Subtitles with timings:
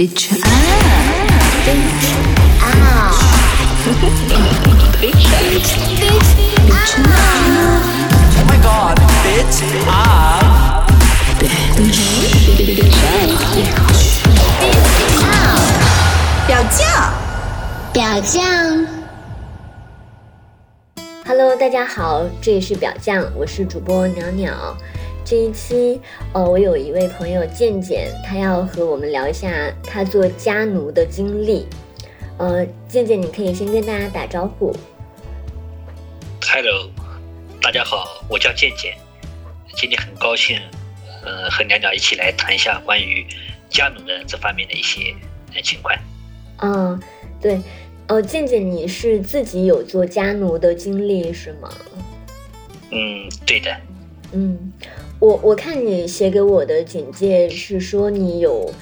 [0.00, 0.40] Bitch up.
[8.32, 9.60] Oh my god, bitch
[9.90, 10.88] up.
[16.46, 16.80] 表酱。
[17.92, 18.86] 表酱
[21.26, 24.74] ，Hello，大家好，这里是表酱，我是主播鸟鸟。
[25.24, 26.00] 这一期，
[26.32, 31.66] 呃，我有一位朋友健健，他要和我们聊一下他做家奴的经历。
[32.38, 34.74] 呃，健健，你可以先跟大家打招呼。
[36.42, 36.90] Hello，
[37.62, 38.96] 大家好，我叫健健，
[39.76, 40.58] 今天很高兴，
[41.24, 43.24] 呃，和娘娘一起来谈一下关于
[43.68, 45.14] 家奴的这方面的一些
[45.54, 45.94] 呃情况。
[46.58, 47.00] 嗯，
[47.40, 47.60] 对，
[48.08, 51.70] 呃，健健，你是自己有做家奴的经历是吗？
[52.90, 53.76] 嗯，对的，
[54.32, 54.72] 嗯，
[55.20, 58.72] 我我看你写给我的简介是说你有，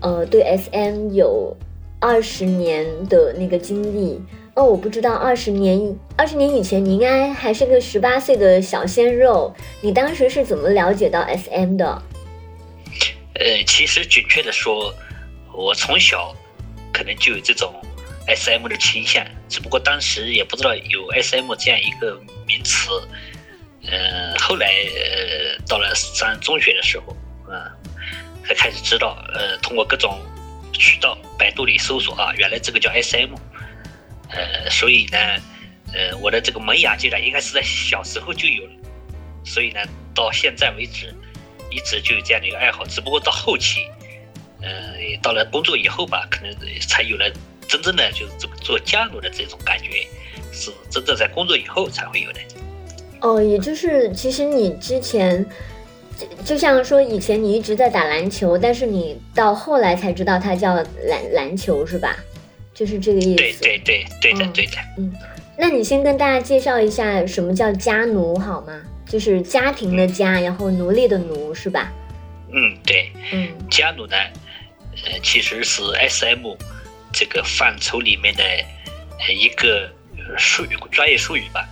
[0.00, 1.56] 呃，对 SM 有
[2.00, 4.22] 二十年的那个经历。
[4.54, 12.02] 哦，我不知道二十年二十年以前你应该还是个十八岁的小鲜肉，你当时是怎么了解到 SM 的？
[13.34, 14.94] 呃，其实准确的说，
[15.52, 16.32] 我从小
[16.92, 17.72] 可能就有这种
[18.28, 22.90] SM 的倾向，只不过当时也不知道有 SM 这样一个名词。
[23.86, 27.16] 呃，后来呃到了上中学的时候，
[27.50, 27.70] 啊、
[28.46, 30.20] 才开始知道，呃，通过各种
[30.72, 33.34] 渠道，百度里搜索啊，原来这个叫 SM。
[34.30, 35.18] 呃，所以呢，
[35.92, 38.72] 呃，我的这个萌芽阶段应该是在小时候就有了，
[39.44, 39.80] 所以呢，
[40.14, 41.14] 到现在为止，
[41.70, 42.86] 一直就有这样的一个爱好。
[42.86, 43.86] 只不过到后期，
[44.62, 47.30] 呃，到了工作以后吧，可能才有了
[47.68, 50.06] 真正的就是这个做家奴的这种感觉，
[50.50, 52.40] 是真正在工作以后才会有的。
[53.22, 55.46] 哦，也就是其实你之前，
[56.18, 62.16] 就就像说以前你一直在打篮球，但是你到后来才知道它叫篮篮球是吧？
[62.74, 63.36] 就是这个意思。
[63.36, 64.72] 对对对对的嗯对的。
[65.56, 68.80] 那你先跟大家介绍一下什么叫家奴好吗？
[69.06, 71.92] 就是家庭的家，然后奴隶的奴是吧？
[72.50, 74.16] 嗯，对，嗯家奴呢，
[75.04, 76.56] 呃，其实是 SM
[77.12, 81.68] 这个范畴里面的呃一个呃术语，专业术语吧。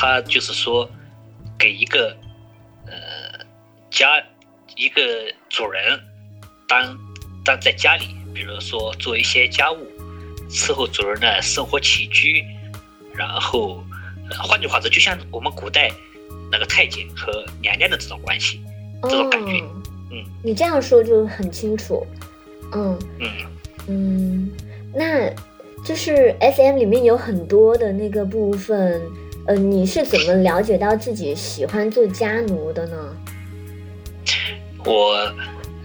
[0.00, 0.88] 呃，它就是说
[1.58, 2.16] 给一个
[2.86, 3.44] 呃
[3.90, 4.22] 家
[4.76, 5.02] 一个
[5.48, 6.00] 主人
[6.68, 6.96] 当
[7.44, 9.86] 当在家里，比如说做一些家务，
[10.48, 12.44] 伺候主人的生活起居，
[13.12, 13.82] 然后
[14.30, 15.90] 呃换句话说，就像我们古代
[16.52, 18.60] 那个太监和娘娘的这种关系，
[19.02, 19.60] 这种感觉。
[19.60, 19.70] 哦
[20.10, 22.06] 嗯你这样说就很清楚。
[22.72, 23.28] 嗯嗯。
[23.88, 24.50] 嗯，
[24.94, 25.28] 那
[25.84, 29.02] 就是 S M 里面有很多的那个部分，
[29.48, 33.16] 呃，你是怎么了解到自己喜欢做家奴的呢？
[34.84, 35.14] 我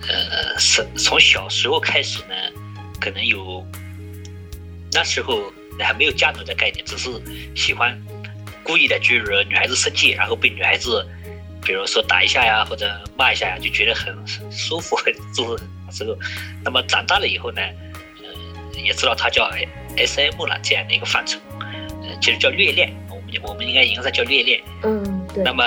[0.09, 2.35] 呃是从小时候开始呢，
[2.99, 3.65] 可能有
[4.91, 5.41] 那时候
[5.79, 7.09] 还没有家奴的概念，只是
[7.55, 7.97] 喜欢
[8.63, 11.07] 故意的去惹女孩子生气，然后被女孩子
[11.63, 12.85] 比如说打一下呀，或者
[13.17, 14.13] 骂一下呀，就觉得很
[14.51, 15.57] 舒服，很舒服。
[15.89, 16.17] 之后，
[16.65, 17.61] 那么长大了以后呢，
[18.21, 19.49] 呃，也知道它叫
[19.95, 21.39] S M 了这样的一个范畴，
[22.01, 22.93] 呃，其实叫虐恋，
[23.43, 24.61] 我们应该应该叫虐恋。
[24.83, 25.53] 嗯，对那。
[25.53, 25.63] 么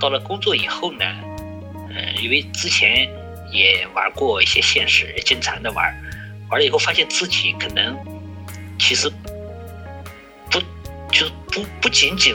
[0.00, 1.04] 到了工作以后呢，
[1.94, 3.06] 呃，因为之前
[3.52, 5.94] 也玩过一些现实，也经常的玩，
[6.48, 7.94] 玩了以后发现自己可能
[8.78, 9.12] 其实
[10.50, 10.58] 不
[11.12, 12.34] 就是不不仅仅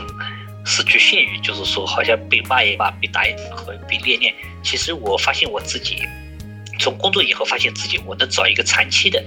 [0.63, 5.97] 是局限于就是说好像被骂一骂、被打一打和被虐恋，其实我发现我自己
[6.77, 9.19] 从工作以后发现自己我能找一个长期的，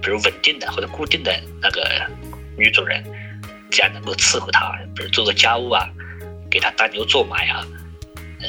[0.00, 1.82] 比如稳定的或者固定的那个
[2.56, 3.02] 女主人，
[3.70, 5.88] 这样能够伺候他，比如做做家务啊，
[6.50, 7.66] 给他当牛做马呀，
[8.40, 8.48] 呃，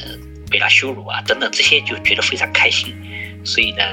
[0.49, 2.95] 被他羞辱啊等等这些，就觉得非常开心。
[3.43, 3.83] 所以呢，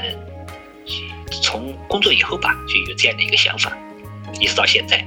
[1.42, 3.76] 从工作以后吧，就有这样的一个想法，
[4.40, 5.04] 一直到现在。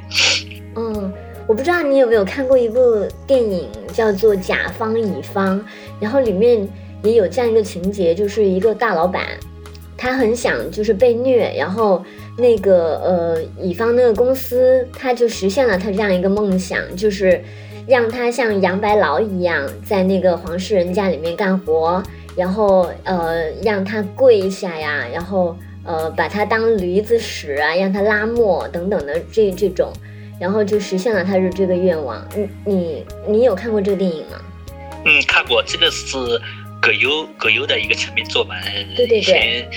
[0.76, 1.14] 嗯，
[1.48, 5.60] 我不知道你有没有看过一部电影，叫做《甲方乙方》，
[6.00, 6.68] 然后里面
[7.04, 9.38] 也有这样一个情节，就是一个大老板，
[10.00, 12.02] 他很想就是被虐，然后
[12.38, 17.44] 那个呃乙方那个公司，他就实现了他这样一个梦想，就是
[17.86, 22.02] 让他像杨白劳一样，在那个皇室人家里面干活，
[22.38, 25.54] 然后呃让他跪下呀，然后
[25.84, 29.92] 呃把他当驴子使啊，让他拉磨等等的这这种。
[30.40, 32.26] 然后就实现了他的这个愿望。
[32.34, 34.40] 你你你有看过这个电影吗？
[35.04, 36.40] 嗯，看过，这个是
[36.82, 38.56] 葛优葛优的一个成名作嘛。
[38.66, 39.70] 呃对对对以前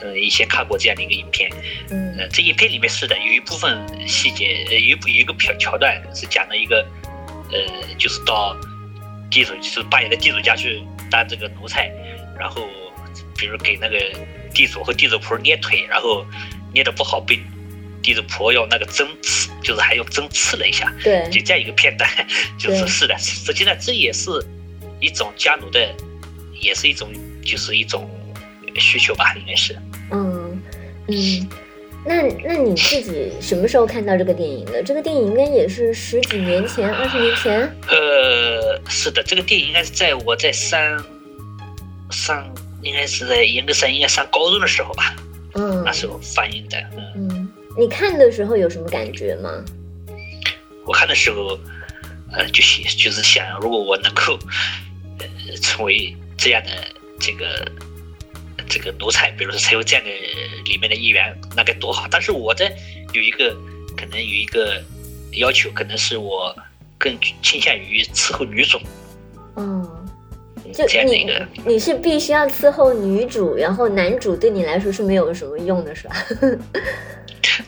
[0.00, 1.50] 呃以前看过这样的一个影片。
[1.90, 6.86] 嗯呃，这影片里面是的，有一部分细节，呃，有有一个桥桥段是讲了一个，
[7.50, 8.54] 呃，就是到
[9.30, 11.90] 地主，就是扮演的地主家去当这个奴才，
[12.38, 12.68] 然后
[13.36, 13.98] 比如给那个
[14.52, 16.24] 地主和地主婆捏腿，然后
[16.74, 17.40] 捏的不好被
[18.02, 22.08] 地主婆用那个针刺，就是还用针刺了一下，对就这样一个片段，
[22.58, 24.30] 就是是的，实际上这也是
[25.00, 25.94] 一种家奴的，
[26.62, 27.12] 也是一种
[27.44, 28.08] 就是一种
[28.76, 29.76] 需求吧，应该是。
[30.10, 30.62] 嗯
[31.08, 31.48] 嗯，
[32.06, 34.82] 那那你自己什么时候看到这个电影的？
[34.82, 37.60] 这个电影应该也是十几年前、二十年前。
[37.88, 41.04] 呃，是的，这个电影应该是在我在上
[42.10, 42.48] 上，
[42.82, 45.14] 应该是在严格上应该上高中的时候吧，
[45.54, 46.78] 嗯那时候放映的。
[46.96, 49.50] 嗯，嗯，你看的时候有什么感觉吗？
[50.84, 51.58] 我看的时候，
[52.32, 54.38] 呃，就想就是想，如果我能够
[55.18, 56.70] 呃成为这样的
[57.20, 57.70] 这个
[58.68, 60.10] 这个奴才，比如说才有这样的
[60.64, 62.06] 里面的一员，那该多好。
[62.10, 62.70] 但是我的
[63.12, 63.56] 有一个
[63.96, 64.82] 可能有一个
[65.32, 66.54] 要求，可能是我
[66.98, 68.78] 更倾向于伺候女主。
[69.56, 69.82] 嗯，
[70.64, 76.16] 嗯就你这样的一个你是必须要伺候女主，然后男主对你来说是没有什么用的，是吧？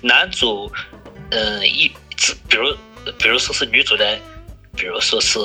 [0.01, 0.71] 男主，
[1.31, 1.89] 呃，一
[2.49, 2.75] 比如
[3.19, 4.19] 比如说是女主的，
[4.77, 5.39] 比如说是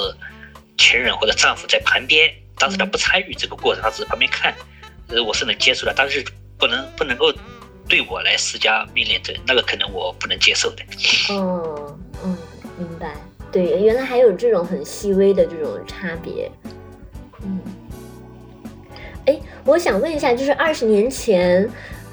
[0.77, 4.53] 情人或者丈夫在旁边，但是他不参与这个过程，他只是旁边看，
[5.07, 6.23] 呃，我是能接受的，但是
[6.57, 7.33] 不能不能够
[7.87, 10.83] 对我来施加命令，这那个可能我不能接受的。
[11.33, 12.37] 哦，嗯，
[12.77, 13.15] 明白。
[13.51, 16.51] 对，原来还有这种很细微的这种差别。
[17.41, 17.59] 嗯，
[19.25, 21.67] 哎，我想问一下，就是二十年前，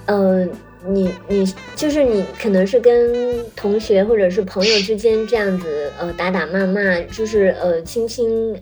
[0.07, 0.49] 呃，
[0.87, 8.59] 你你就是你可能是跟同学或者是朋友之间这样子，呃，打打骂骂，就是呃亲亲，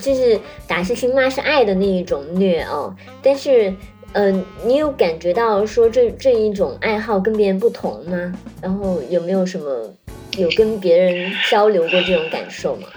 [0.00, 3.74] 就是打是亲骂是爱的那一种虐哦，但是。
[4.12, 4.28] 呃，
[4.64, 8.32] 你有感觉到说这这一种爱好跟别人不同吗？
[8.60, 9.88] 然后有没有什么
[10.36, 12.88] 有跟别人交流过这种感受吗？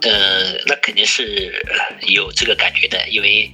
[0.00, 1.52] 呃，那肯定是
[2.06, 3.50] 有这个感觉的，因为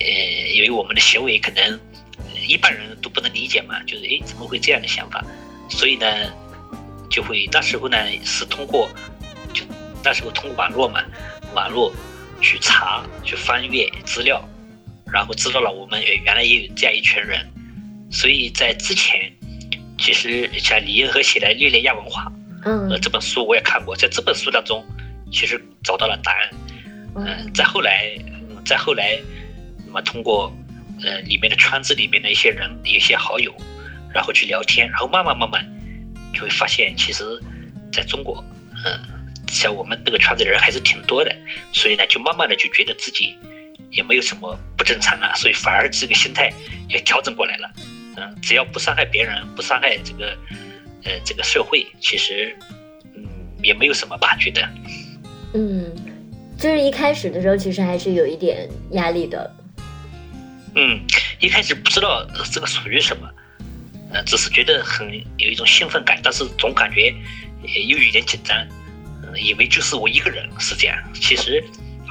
[0.00, 0.06] 呃，
[0.54, 1.80] 因为我们的行为可能
[2.46, 5.24] 一般人都不能理解嘛，就是诶怎么会这样的想法，
[5.68, 6.06] 所以呢，
[7.10, 8.88] 就会那时候呢是通过
[10.04, 11.00] 那时候通过网络嘛，
[11.54, 11.92] 网络
[12.40, 14.42] 去查去翻阅资料，
[15.12, 17.46] 然后知道了我们原原来也有这样一群人，
[18.10, 19.32] 所以在之前，
[19.98, 22.24] 其实像李银河写的《列列亚文化》
[22.64, 24.84] 嗯呃这本书我也看过，在这本书当中
[25.32, 26.50] 其实找到了答案。
[27.14, 29.18] 嗯、嗯再后来，嗯再后来，
[29.86, 30.52] 那么通过
[31.04, 33.54] 呃里面的圈子里面的一些人，一些好友，
[34.14, 35.64] 然后去聊天，然后慢慢慢慢
[36.32, 37.24] 就会发现，其实
[37.92, 38.42] 在中国，
[38.84, 38.98] 嗯、
[39.52, 41.36] 像我们这个圈子的人还是挺多的，
[41.72, 43.36] 所以呢，就慢慢的就觉得自己
[43.90, 46.50] 也没有什么不正常了，所以反而这个心态
[46.88, 47.70] 也调整过来了。
[48.16, 50.36] 嗯，只要不伤害别人，不伤害这个
[51.04, 52.56] 呃这个社会，其实
[53.14, 53.22] 嗯
[53.62, 54.66] 也没有什么吧，觉得。
[55.54, 55.94] 嗯，
[56.58, 59.54] 就是一开始的时候其实还是有一点压力的。
[60.74, 60.98] 嗯，
[61.40, 63.28] 一开始不知道呃这个属于什么，
[64.12, 65.06] 呃，只是觉得很
[65.36, 67.14] 有一种兴奋感，但是总感觉
[67.62, 68.68] 也又有一点紧张，嗯、
[69.38, 71.62] 以为就是我一个人是这样，其实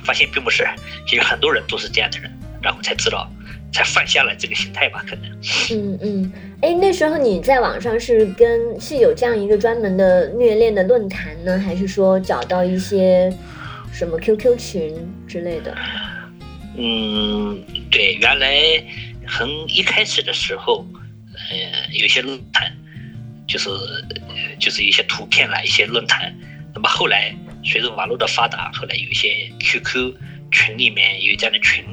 [0.03, 0.68] 发现并不是，
[1.07, 2.31] 其实很多人都是这样的人，
[2.62, 3.29] 然后才知道，
[3.71, 5.29] 才放下了这个心态吧，可能。
[5.71, 13.31] 嗯嗯，哎，那时候你在网上是跟是有这样一个专门的虐恋的论坛呢，还是说找到一些
[13.94, 14.95] 什么 QQ 群
[15.27, 15.75] 之类的？
[16.77, 18.56] 嗯，对，原来
[19.27, 20.85] 很一开始的时候，
[21.33, 22.71] 呃，有些论坛，
[23.47, 26.33] 就是呃就是一些图片啦，一些论坛。
[26.73, 30.16] 那么后来随着网络的发达，后来有一些 QQ
[30.51, 31.83] 群里面有这样的群，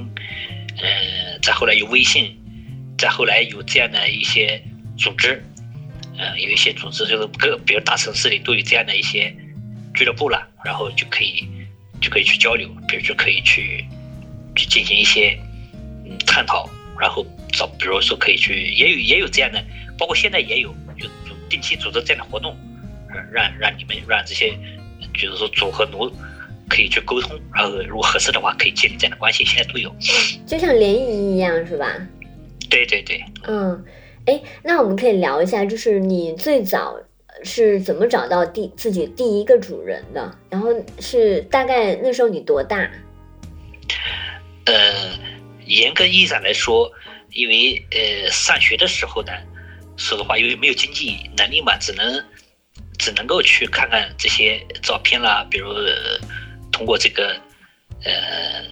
[0.79, 2.37] 呃，再后来有微信，
[2.97, 4.63] 再后来有这样的一些
[4.97, 5.43] 组织，
[6.17, 9.35] 呃，有一些组织就是各比如大城市里都有这样的一些
[9.95, 11.47] 俱乐部了，然后就可以
[12.01, 13.85] 就可以去交流，比如就可以去
[14.57, 15.39] 去进行一些
[16.05, 16.69] 嗯探讨，
[17.01, 19.65] 然后找比如说可以去也有也有这样的，
[19.99, 21.09] 包括现在也有就
[21.49, 22.57] 定期组织这样的活动，
[23.33, 24.57] 让让你们让这些
[25.15, 26.11] 就是说主和奴
[26.69, 29.95] 可以去沟通，然后如果合适的话可以建立这样的关系，现在都有。
[30.47, 31.95] 就像联谊一样，是吧？
[32.71, 33.83] 对对对，嗯，
[34.27, 37.01] 哎，那我们可以聊一下，就是你最早
[37.43, 40.39] 是怎么找到第自己第一个主人的？
[40.51, 40.69] 然后
[41.01, 42.91] 是大概那时候你多大？
[44.67, 45.19] 呃，
[45.65, 46.93] 严格意义上来说，
[47.33, 49.33] 因为呃上学的时候呢，
[49.97, 52.23] 说实话，因为没有经济能力嘛，只能
[52.99, 56.19] 只能够去看看这些照片啦，比如、呃
[56.71, 57.35] 通过这个
[58.05, 58.63] 呃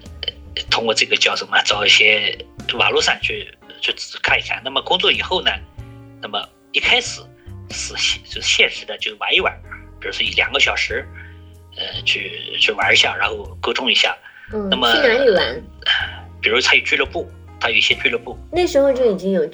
[0.70, 2.36] 通过这个叫什么，找一些
[2.74, 3.92] 网络上去去
[4.22, 4.60] 看一看。
[4.64, 5.50] 那么工作以后呢，
[6.20, 7.20] 那么一开始
[7.70, 9.52] 是现就是现实的，就玩一玩，
[9.98, 11.04] 比如说一两个小时，
[11.76, 14.16] 呃，去去玩一下，然后沟通一下。
[14.52, 15.62] 嗯，那么去哪里玩？
[16.40, 17.28] 比如参与俱乐部，
[17.58, 19.44] 他有一些俱乐部，那时候就已经有，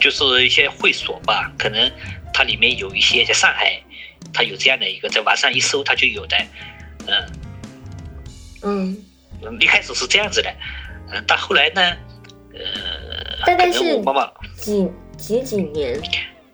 [0.00, 1.90] 就是一些会所吧，可能
[2.32, 3.80] 它里面有一些在上海，
[4.32, 6.36] 它有这样的一个，在网上一搜它就有的，
[7.06, 7.48] 嗯。
[8.60, 8.96] 嗯，
[9.42, 10.52] 嗯，一开始是这样子的，
[11.12, 11.80] 嗯，但后来呢，
[12.52, 16.00] 呃，大概可能是我妈妈几几几年？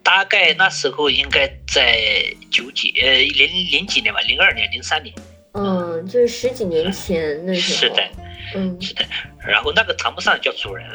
[0.03, 5.15] 大概那时候应该在九几呃零零几年吧，零二年、零三年，
[5.53, 7.79] 嗯，就是十几年前那时候。
[7.79, 8.07] 是的，
[8.53, 9.03] 嗯是的。
[9.39, 10.87] 然后那个谈不上叫主人，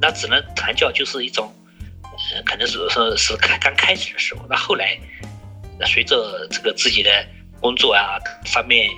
[0.00, 1.52] 那只能谈叫就是一种，
[2.32, 4.46] 呃，可能是说是开刚开始的时候。
[4.48, 4.98] 那后来，
[5.78, 7.10] 那随着这个自己的
[7.60, 8.88] 工作啊方面，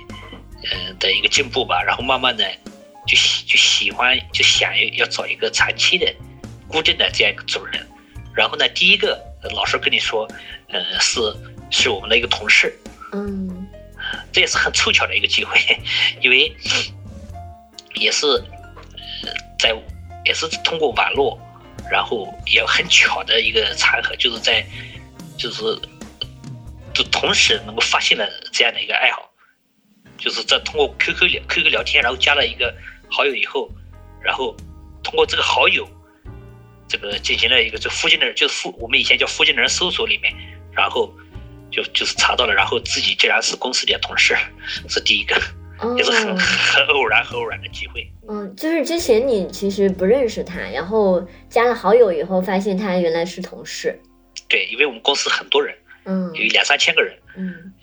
[0.71, 2.49] 呃的一个进步吧，然后慢慢的
[3.05, 6.13] 就喜就喜欢就想要找一个长期的、
[6.67, 7.85] 固定的这样一个主人。
[8.33, 10.27] 然后呢，第一个呃老师跟你说，
[10.69, 11.19] 呃，是
[11.69, 12.77] 是我们的一个同事，
[13.13, 13.67] 嗯
[14.31, 15.59] 这也是很凑巧的一个机会，
[16.21, 16.53] 因为
[17.95, 19.73] 也是呃在
[20.25, 21.39] 也是通过网络，
[21.91, 24.65] 然后也很巧的一个场合，就是在
[25.37, 25.63] 就是
[26.93, 29.29] 就同时能够发现了这样的一个爱好，
[30.17, 32.73] 就是在通过 QQ 聊 QQ 聊天，然后加了一个
[33.09, 33.69] 好友以后，
[34.21, 34.55] 然后
[35.03, 35.87] 通过这个好友
[36.87, 40.33] 这个进行了一个这附近的人，就是附我们以前叫附近的人搜索里面，
[40.71, 41.13] 然后
[41.71, 44.37] 就就是查到了，然后自己竟然是公司里的同事，
[44.87, 45.39] 是第一个，
[45.79, 48.09] 哦也是很很偶然很偶然的机会。
[48.27, 53.99] 嗯，就是之前你其实不认识他，然后加了好友以后，发现他原来是同事。
[54.47, 56.31] 对，因为我们公司很多人，嗯。
[56.33, 57.73] 有两三千个人，嗯。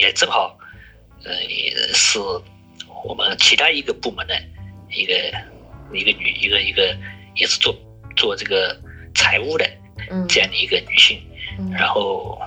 [0.00, 0.56] 也正好，
[1.24, 2.18] 呃，也是
[3.04, 4.34] 我们其他一个部门的
[4.90, 5.14] 一个
[5.92, 6.96] 一个女一个一个
[7.34, 7.74] 也是做
[8.16, 8.76] 做这个
[9.14, 9.68] 财务的
[10.10, 10.26] 嗯。
[10.28, 11.20] 这样的一个女性，
[11.58, 11.70] 嗯。
[11.70, 12.38] 然后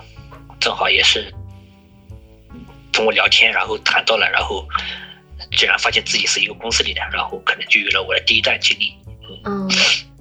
[0.60, 1.34] 正好也是
[2.98, 4.68] 跟我聊天，然后谈到了，然后
[5.52, 8.92] 竟然发现自己是一个公司里的，然后可能就有了我的第一段经历。
[9.46, 9.70] 嗯，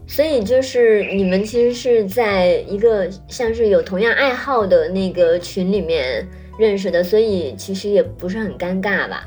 [0.07, 6.29] 所以就是你们其实是在一个像是有同样爱好的那个群里面
[6.59, 9.27] 认识的，所以其实也不是很尴尬吧？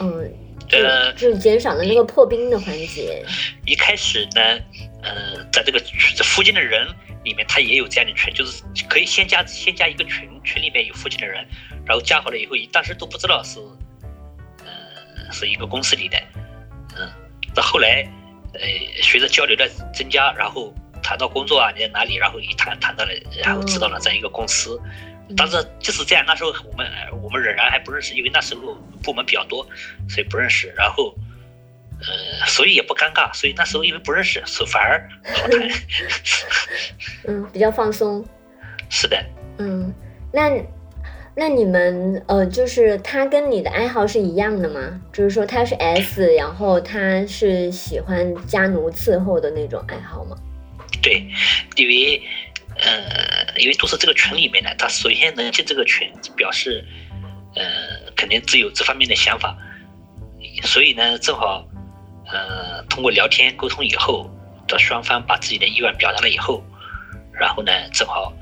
[0.00, 0.28] 嗯，
[0.70, 3.24] 呃，就减少了那个破冰的环节。
[3.64, 4.40] 一开始呢，
[5.02, 5.80] 呃，在这个
[6.14, 6.86] 这附近的人
[7.24, 11.46] 里面，他也有这样的群，就是可以先加先加一个群，群里面有附近的人，
[11.86, 13.58] 然后加好了以后，当时都不知道是，
[14.64, 16.18] 呃，是一个公司里的，
[16.96, 17.10] 嗯，
[17.54, 18.06] 到后来，
[18.54, 18.60] 呃，
[19.02, 20.74] 随着交流的增加，然后
[21.08, 23.10] 谈到工作啊，你在哪里，然后一谈谈到了，
[23.42, 24.78] 然后知道了这样一个公司。
[25.34, 29.66] 但是就是这样，那时候我们呃我们仍然还不认识，因为那时候部门比较多，
[30.06, 30.68] 所以不认识。
[30.76, 31.14] 然后，
[32.00, 35.68] 呃，所以也不尴尬，所以那时候因为不认识，所以反而好谈。
[37.24, 38.22] 嗯，比较放松。
[38.90, 39.24] 是的，
[39.56, 39.90] 嗯，
[40.30, 40.50] 那
[41.34, 45.00] 那你们呃，就是他跟你的爱好是一样的吗？
[45.10, 50.36] 就是说他是 S，然后他是喜欢家奴伺候的那种爱好吗？
[51.02, 51.24] 对，
[51.76, 52.22] 因为
[52.76, 56.84] 呃，因为都是这个群里面的，他首先能进这个群，表示
[57.54, 59.56] 呃肯定自有这方面的想法，
[60.64, 61.66] 所以呢，正好
[62.26, 64.30] 呃通过聊天沟通以后，
[64.66, 66.62] 的双方把自己的意愿表达了以后，
[67.32, 68.32] 然后呢，正好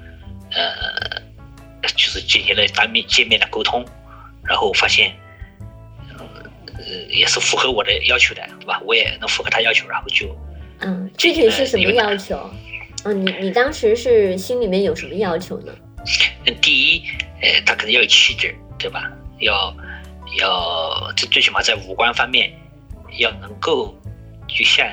[0.53, 1.21] 呃
[1.83, 3.85] 就是进行了当面见面的沟通，
[4.45, 5.15] 然后发现。
[6.79, 8.79] 呃，也是符合我的要求的，对吧？
[8.85, 10.29] 我也能符合他要求，然后就
[10.81, 12.39] 嗯，具体是什么要求？
[13.05, 15.73] 嗯，你你当时是心里面有什么要求呢？
[16.47, 17.03] 嗯，第一，
[17.41, 19.11] 呃，他肯定要有气质，对吧？
[19.41, 19.75] 要
[20.39, 22.53] 要最最起码在五官方面
[23.19, 23.95] 要能够
[24.49, 24.87] 就像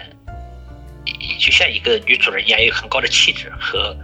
[1.39, 3.95] 就像一个女主人一样，有很高的气质和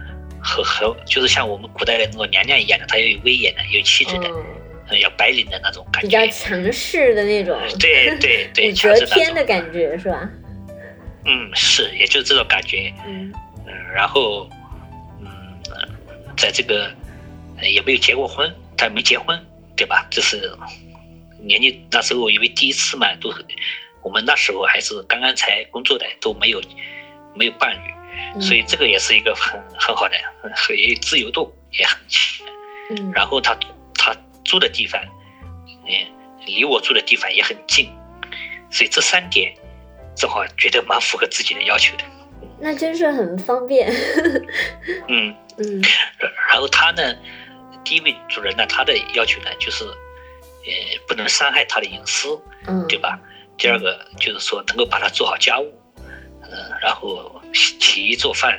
[0.42, 4.44] 和和就是像我们古代的那种娘娘一样的，她要有威严的，有气质的，嗯，
[4.90, 6.26] 嗯，要白领的那种感觉比较。
[6.32, 9.46] 强势的那种，对对对，武则强势那天的种。
[9.46, 10.30] 感觉是吧？
[11.24, 12.92] 嗯，是，也就是这种感觉。
[13.06, 13.32] 嗯
[13.66, 14.48] 嗯，然后，
[15.20, 15.26] 嗯，
[15.70, 15.88] 呃
[16.36, 16.92] 在这个
[17.58, 19.38] 呃也没有结过婚，他没结婚，
[19.76, 20.06] 对吧？
[20.10, 20.50] 就是
[21.42, 23.32] 年纪那时候因为第一次嘛，都
[24.02, 26.62] 我们那时候还是刚刚才工作的，都没有
[27.34, 27.94] 没有伴侣，
[28.34, 32.46] 嗯所以这个也是一个很很好的，很很自由度也很强。
[32.96, 33.54] 嗯然后他
[33.94, 35.00] 他住的地方，
[35.86, 35.92] 嗯，
[36.46, 37.88] 离我住的地方也很近，
[38.70, 39.54] 所以这三点
[40.20, 42.04] 正好觉得蛮符合自己的要求的。
[42.60, 43.90] 那真是很方便。
[45.08, 45.34] 嗯。
[45.56, 45.82] 嗯
[46.50, 47.14] 然后他呢，
[47.84, 52.28] 第一位主人呢，他的要求呢就是，呃，不能伤害他的隐私，
[52.66, 53.18] 嗯，对吧？
[53.58, 55.70] 第二个就是说能够把他做好家务，
[56.42, 56.50] 嗯、
[56.80, 58.58] 然后洗洗衣做饭，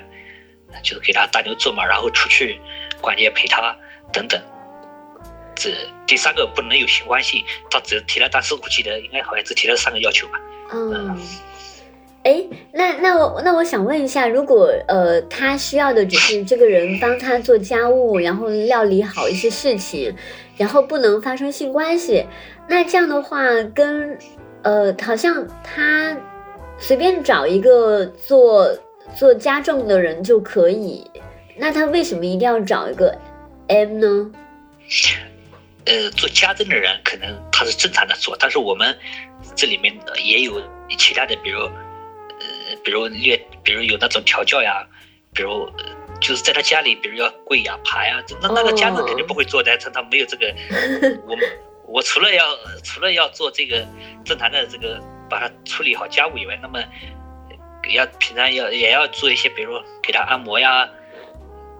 [0.83, 2.61] 就是给他大牛做马，然后出去
[3.01, 3.75] 逛街陪他
[4.13, 4.39] 等等。
[5.55, 5.71] 这
[6.05, 10.39] 第三个不能有性关系，他只提了，但是我记得应该好像只提了三个要求吧。
[10.71, 11.19] 嗯，
[12.23, 20.15] 哎，那那我那我想问一下，如果呃他需要的只是这个人帮他做家务，然后料理好一些事情，
[20.55, 22.25] 然后不能发生性关系，
[22.67, 23.41] 那这样的话
[23.73, 24.17] 跟
[24.61, 26.15] 呃好像他
[26.77, 28.69] 随便找一个做
[29.15, 31.09] 做家政的人就可以，
[31.57, 33.17] 那他为什么一定要找一个
[33.67, 34.31] M 呢？
[35.85, 38.95] 呃，做家政的人可能他是正常的做，但是我们
[39.55, 39.91] 这里面
[40.23, 40.61] 也有
[40.99, 41.67] 其他的，比如，
[42.83, 44.87] 比如略，比如有那种调教呀，
[45.33, 45.85] 比如呃
[46.19, 50.53] 就是在他家里，比如要跪呀、爬呀，那那个家政肯定不会做的，他他没有这个。
[51.27, 51.45] 我们
[51.87, 52.45] 我除了要
[52.83, 53.85] 除了要做这个
[54.23, 56.79] 正常的这个把他处理好家务以外，那么
[57.93, 60.89] 要平常要也要做一些，比如给他按摩呀。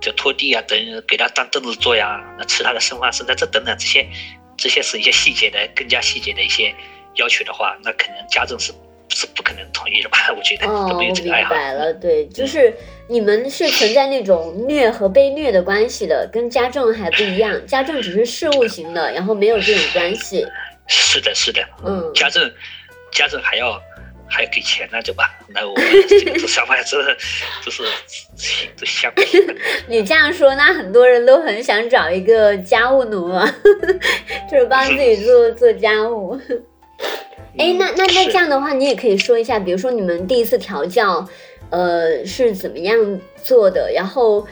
[0.02, 4.10] 就拖地啊，等给他当凳子坐呀，那吃他的生化生在这等等这些，
[4.58, 6.74] 这些是一些细节的，更加细节的一些
[7.18, 8.74] 要求的话，那可能家政是
[9.16, 10.18] 是不可能同意的吧？
[10.36, 11.54] 我觉得哦，都没有我明这个爱好。
[11.54, 12.74] 白了，对，就是
[13.08, 20.46] 你们是存在那种虐和被虐的关系的，跟家政还不一样，家政只是事务型的，然后没有这种关系。
[20.88, 22.52] 是的，是的，嗯家政
[23.12, 23.82] 家政还要
[24.30, 25.38] 还要给钱呢，对吧？
[25.50, 25.76] 那我
[26.08, 27.04] 这 个这想法这
[27.62, 27.84] 这是
[28.78, 29.54] 这相关性的。
[29.88, 33.46] 你这样说，那很多人都很想找一个家务奴啊，
[34.50, 36.40] 就是帮自己做做家务。
[37.58, 41.28] 哎，那那那这样的话，你也可以说一下，比如说你们第一次调教，
[41.70, 43.92] 呃，是怎么样做的？
[43.94, 44.48] 然后，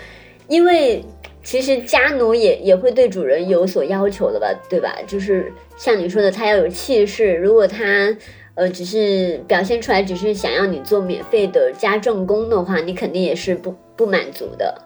[0.47, 1.03] 因为
[1.41, 4.93] 其实家奴也也会对主人有所要求的吧，对吧？
[5.07, 7.35] 就是像你说的，他要有气势。
[7.35, 8.15] 如果他
[8.55, 14.81] 呃只是表现出来，只是想要你做免费的家政工的话，你肯定也是不不满足的。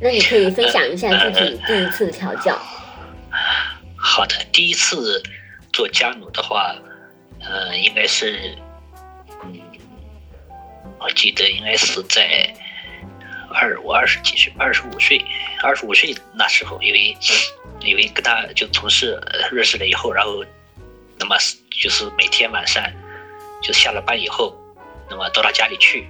[0.00, 2.56] 那你可以分享一下自己第一次的调教。
[3.98, 5.22] 好的，第一次
[5.72, 6.74] 做家奴的话，
[7.44, 8.56] 呃，应该是，
[9.44, 9.60] 嗯，
[10.98, 12.54] 我记得应该是在
[13.52, 15.22] 二我二十几岁，二十五岁，
[15.62, 17.16] 二十五岁那时候，因为
[17.82, 20.44] 因为跟他就同事认识了以后，然后，
[21.18, 21.36] 那么
[21.80, 22.82] 就是每天晚上
[23.60, 24.56] 就下了班以后，
[25.10, 26.06] 那么到他家里去，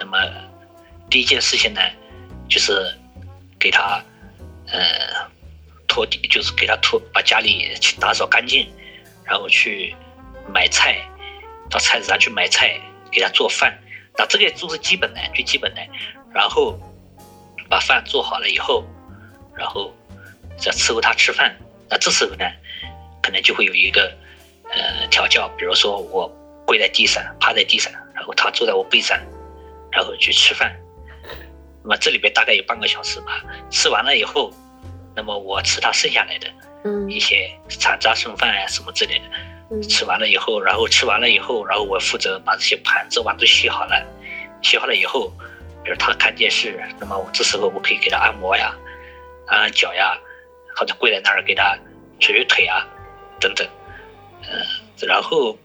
[0.00, 0.18] 那么
[1.08, 1.80] 第一件事情呢，
[2.48, 2.72] 就是
[3.58, 4.02] 给他
[4.66, 5.30] 呃
[5.86, 8.68] 拖地，就是给他拖把家里去打扫干净，
[9.24, 9.94] 然后去
[10.52, 10.98] 买菜，
[11.70, 12.80] 到菜市场去买菜，
[13.10, 13.76] 给他做饭。
[14.16, 15.80] 那这个都是基本的，最基本的。
[16.32, 16.78] 然后
[17.68, 18.84] 把饭做好了以后，
[19.56, 19.94] 然后
[20.56, 21.56] 再伺候他吃饭。
[21.88, 22.44] 那这时候呢，
[23.22, 24.12] 可能就会有一个
[24.70, 26.28] 呃调教，比如说我
[26.66, 29.18] 跪在地上，趴在地上，然后他坐在我背上，
[29.90, 30.74] 然后去吃饭。
[31.82, 33.42] 那么这里边大概有半个小时吧。
[33.70, 34.52] 吃完了以后，
[35.14, 36.48] 那么我吃他剩下来的
[37.08, 39.24] 一些残渣剩饭啊什么之类的，
[39.88, 44.02] 吃完了以后，然后吃完了以后，然后我负责把这些盘子碗都洗好了，
[44.62, 45.30] 洗好了以后，
[45.84, 48.74] 比如他看电视，那么我这时候我可以给他按摩呀，
[49.46, 50.18] 按按脚呀，
[50.74, 51.76] 或者跪在那儿给他
[52.18, 52.86] 捶捶腿啊，
[53.38, 53.66] 等等，
[54.42, 54.64] 嗯、
[55.06, 55.58] 然后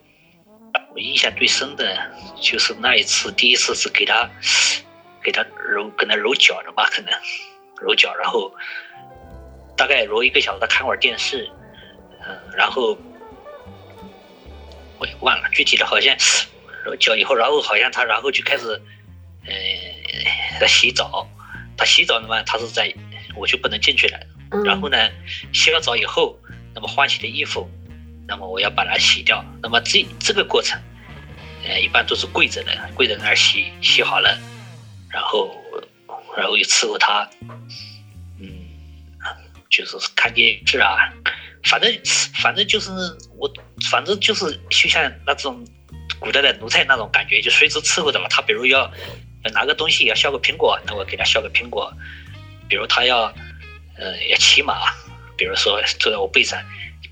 [0.94, 1.98] 我印象最深的
[2.42, 4.30] 就是那一次，第一次是给他
[5.24, 7.12] 给他揉跟他揉脚的吧，可能
[7.82, 8.54] 揉脚，然后
[9.78, 11.50] 大概揉一个小时，他看会儿电视，
[12.28, 12.98] 嗯、然后
[15.22, 16.16] 忘了具体的，好像
[16.86, 18.82] 揉脚以后，然后好像他然后就开始，
[19.46, 19.54] 呃，
[20.60, 21.28] 在洗澡，
[21.78, 22.94] 他洗澡的嘛，他是在
[23.36, 24.20] 我就不能进去了，
[24.52, 24.64] 嗯。
[24.64, 25.10] 然后呢，
[25.54, 26.40] 洗了澡以后，
[26.74, 27.70] 那么换洗的衣服，
[28.28, 29.44] 那么我要把它洗掉。
[29.62, 30.80] 那么这这个过程，
[31.66, 34.38] 呃，一般都是跪着的，跪在那儿洗，洗好了，
[35.10, 35.56] 然后
[36.38, 37.30] 然后又伺候他，
[38.40, 38.50] 嗯，
[39.70, 41.12] 就是看电视啊，
[41.64, 41.92] 反正
[42.42, 42.90] 反正就是
[43.38, 43.52] 我，
[43.90, 45.66] 反正就是就像那种
[46.20, 48.28] 古代的奴才那种感觉，就随时伺候的嘛。
[48.30, 48.80] 他比如要
[49.44, 51.90] 要拿个东西要削个苹果，那我给他削个苹果；
[52.68, 53.34] 比如他要
[53.98, 54.76] 呃要骑马，
[55.38, 56.60] 比如说坐在我背上，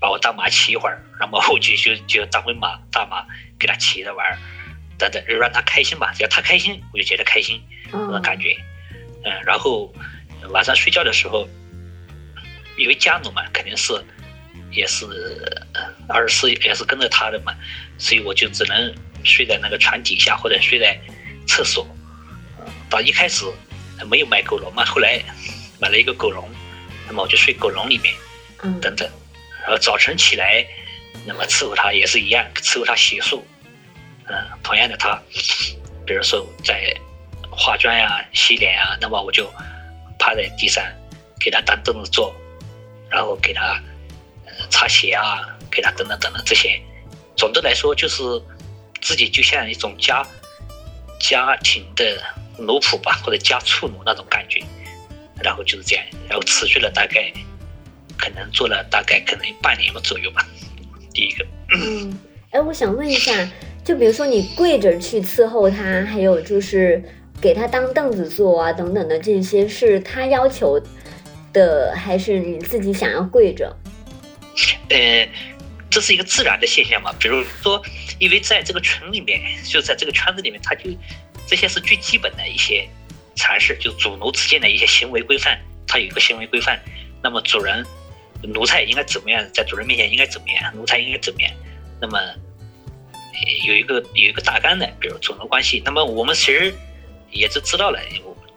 [0.00, 3.26] 把我当马骑一会儿，那么我就就就当回马大马
[3.58, 4.38] 给他骑着玩儿，
[4.98, 6.12] 等等，就让他开心吧。
[6.14, 7.60] 只要他开心，我就觉得开心。
[7.90, 8.56] 那种嗯感觉。
[9.24, 9.92] 嗯，然后
[10.50, 11.48] 晚上睡觉的时候，
[12.76, 13.92] 因为家奴嘛，肯定是
[14.72, 15.06] 也是
[16.08, 17.54] 二十四也是跟着他的嘛，
[17.98, 20.98] 所以我就只能睡在那个床底下或者睡在
[21.46, 21.86] 厕所。
[22.58, 23.44] 呃到一开始
[24.10, 25.22] 没有买狗笼嘛，后来
[25.80, 26.48] 买了一个狗笼，
[27.06, 28.14] 那么我就睡狗笼里面
[28.62, 29.08] 嗯等等。
[29.62, 30.66] 然后早晨起来，
[31.24, 33.40] 那么伺候它也是一样，伺候它洗漱。
[34.26, 35.20] 嗯，同样的他，
[36.06, 36.94] 比如说在
[37.50, 39.52] 化妆呀、洗脸呀，那么我就
[40.18, 40.84] 趴在地上
[41.40, 42.34] 给他当凳子坐，
[43.10, 43.82] 然后给他呃
[44.72, 46.80] 擦鞋啊，给他等等等等这些。
[47.36, 48.22] 总的来说，就是
[49.02, 50.26] 自己就像一种家
[51.20, 52.20] 家庭的
[52.58, 54.60] 奴仆吧，或者家畜奴那种感觉，
[55.42, 57.30] 然后就是这样，然后持续了大概
[58.18, 60.46] 可能做了大概可能半年左右吧。
[61.12, 62.18] 第一个，嗯，
[62.50, 63.48] 哎，我想问一下，
[63.84, 67.02] 就比如说你跪着去伺候他，还有就是
[67.40, 70.80] 给他当凳子坐啊等等的这些，是他要求
[71.52, 73.74] 的，还是你自己想要跪着？
[74.88, 75.28] 呃，
[75.90, 77.12] 这是一个自然的现象嘛。
[77.18, 77.82] 比如说，
[78.18, 80.90] 因为在这个群里面，就在这个圈子里面，他就
[81.46, 82.88] 这些是最基本的一些
[83.34, 86.78] 常识，就主奴之间的一些行为规范，它有一个行为规范。
[87.22, 87.84] 那么主人
[88.42, 91.52] 奴才应该怎么样，在主人面前应该怎么样，奴才应该怎么样。
[92.00, 92.18] 那么
[93.66, 95.82] 有一个有一个大纲的，比如主奴关系。
[95.84, 96.74] 那么我们其实
[97.30, 97.98] 也是知道了，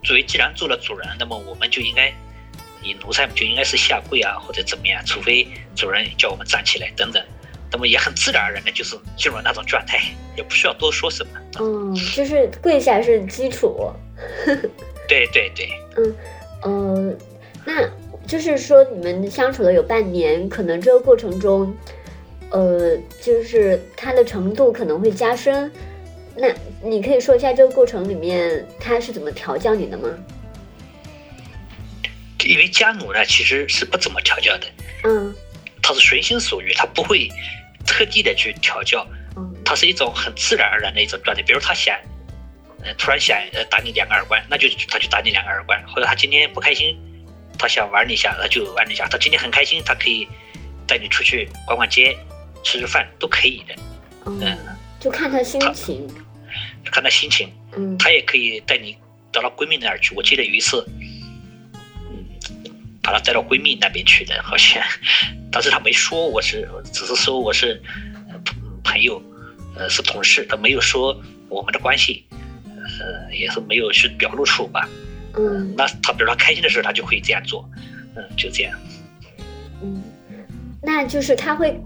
[0.03, 2.13] 作为既然做了主人，那么我们就应该。
[2.85, 7.23] 你奴才就应该是下跪啊，或者怎么样，除非主人叫我们站起来等等，
[7.71, 9.99] 那么也很自然而然的就是进入那种状态，
[10.37, 11.31] 也不需要多说什么。
[11.59, 13.91] 嗯，就是跪下是基础。
[15.07, 15.67] 对对对。
[15.97, 16.15] 嗯
[16.63, 17.17] 嗯，
[17.65, 17.89] 那
[18.27, 21.75] 就是说你们相处了有半年，可能这个过程中，
[22.51, 25.71] 呃，就是他的程度可能会加深。
[26.37, 30.09] 那你可以说一下这个过程里面他是怎么调教你的吗？
[32.45, 34.67] 因为家奴呢，其实是不怎么调教的，
[35.03, 35.35] 嗯，
[35.81, 37.29] 他是随心所欲，他不会
[37.85, 39.05] 特地的去调教，
[39.35, 41.41] 嗯，他是一种很自然而然的一种状态。
[41.41, 41.97] 比如他想，
[42.83, 46.95] 呃，突然想呃打你两个耳光，那就他就打你两个耳光；或者他今天不开心，
[47.57, 50.27] 他想玩你一下，他就玩你一下；他今天很开心，他可以
[50.87, 52.15] 带你出去逛逛街、
[52.63, 53.75] 吃吃饭，都可以的。
[54.27, 54.57] 嗯，
[54.99, 56.07] 就看他心情，
[56.91, 58.95] 看他心情，嗯，他也可以带你
[59.31, 60.13] 到她闺蜜那儿去。
[60.15, 60.85] 我记得有一次。
[63.05, 64.81] 把她带到闺蜜那边去的，好像，
[65.51, 67.79] 但是她没说我是，只是说我是
[68.83, 69.21] 朋友，
[69.77, 71.15] 呃，是同事，她没有说
[71.47, 72.25] 我们的关系，
[72.71, 74.89] 呃，也是没有去表露出吧。
[75.37, 75.73] 嗯。
[75.77, 77.69] 那她比如她开心的时候，她就会这样做，
[78.15, 78.75] 嗯，就这样。
[79.83, 80.01] 嗯，
[80.81, 81.79] 那就是他会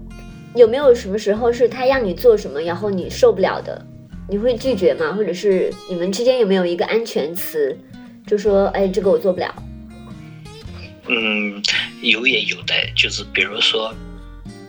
[0.54, 3.84] 有没有什么时候是他让你做什么，然后你受不了的，
[4.28, 5.12] 你会拒绝吗？
[5.12, 7.76] 或者是你们之间有没有一个安全词，
[8.26, 9.54] 就说，哎，这个我做不了。
[11.12, 11.60] 嗯，
[12.02, 13.92] 有也有的，就是比如说，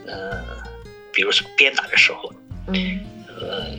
[0.08, 0.44] 呃，
[1.14, 2.34] 比如说鞭打的时候，
[2.74, 3.78] 嗯，呃，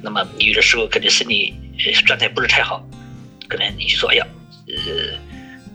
[0.00, 1.52] 那么有的时候可能身体
[2.06, 2.88] 状态不是太好，
[3.48, 4.26] 可能你就说，哎呀，
[4.68, 5.18] 呃，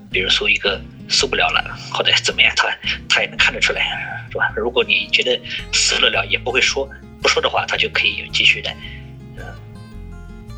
[0.10, 2.73] 比如说一个受不了了，或者怎么样，他
[3.10, 4.54] 他也能看得出来，是吧？
[4.56, 5.38] 如果你觉得
[5.73, 6.89] 受得了，也不会说，
[7.21, 8.73] 不说的话，他就可以继续的，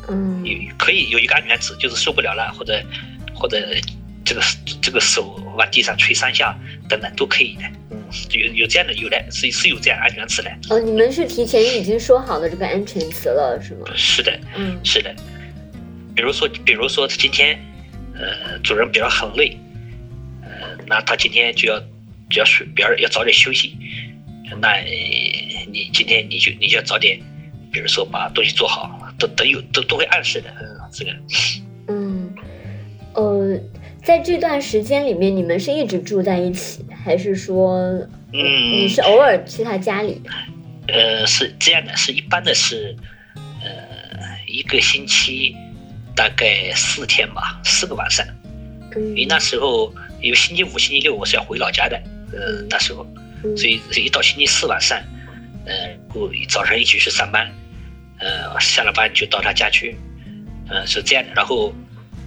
[0.08, 2.80] 嗯，有可以有一个安全词，就是受不了了，或者
[3.34, 3.58] 或者。
[4.24, 4.40] 这个
[4.80, 6.56] 这个手往地上捶三下
[6.88, 7.98] 等等都可以的，嗯，
[8.30, 10.50] 有有这样的有的是是有这样安全词的。
[10.70, 13.86] 哦，你们是提前已经说好的这个安全词了，是吗？
[13.96, 15.14] 是的，嗯，是的。
[16.14, 17.58] 比如说，比如说今天，
[18.14, 19.58] 呃，主人比较很累，
[20.42, 21.80] 呃，那他今天就要
[22.30, 23.76] 就要睡，比较要早点休息。
[24.60, 24.76] 那
[25.72, 27.18] 你今天你就你就要早点，
[27.72, 31.12] 比如说把东西做好，都都有都都会暗示的，嗯，这个。
[31.88, 32.34] 嗯，
[33.14, 33.58] 呃。
[34.02, 37.78] 在这段时间里面，你们是一直住在一起，还是说，
[38.32, 40.20] 嗯，你是偶尔去他家里？
[40.88, 42.96] 呃，是这样的，是一般的是，
[43.36, 43.70] 呃，
[44.48, 45.54] 一个星期
[46.16, 48.26] 大概四天吧，四个晚上。
[48.96, 51.96] 因为那时候，因为星期五、星期六我是要回老家的，
[52.32, 53.06] 呃，那时候，
[53.56, 55.00] 所以一到星期四晚上，
[55.64, 57.48] 呃，我早上一起去上班，
[58.18, 59.96] 呃，下了班就到他家去，
[60.68, 61.72] 嗯，是这样的，然后。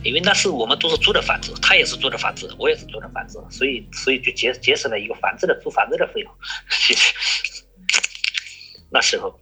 [0.05, 6.31] 因为那是我们都是租的房子，他也是租的房子，我也是租的房子，所以所以就节节省了一个房子的租房子的费用。
[6.69, 7.11] 其实
[8.91, 9.37] 那时候，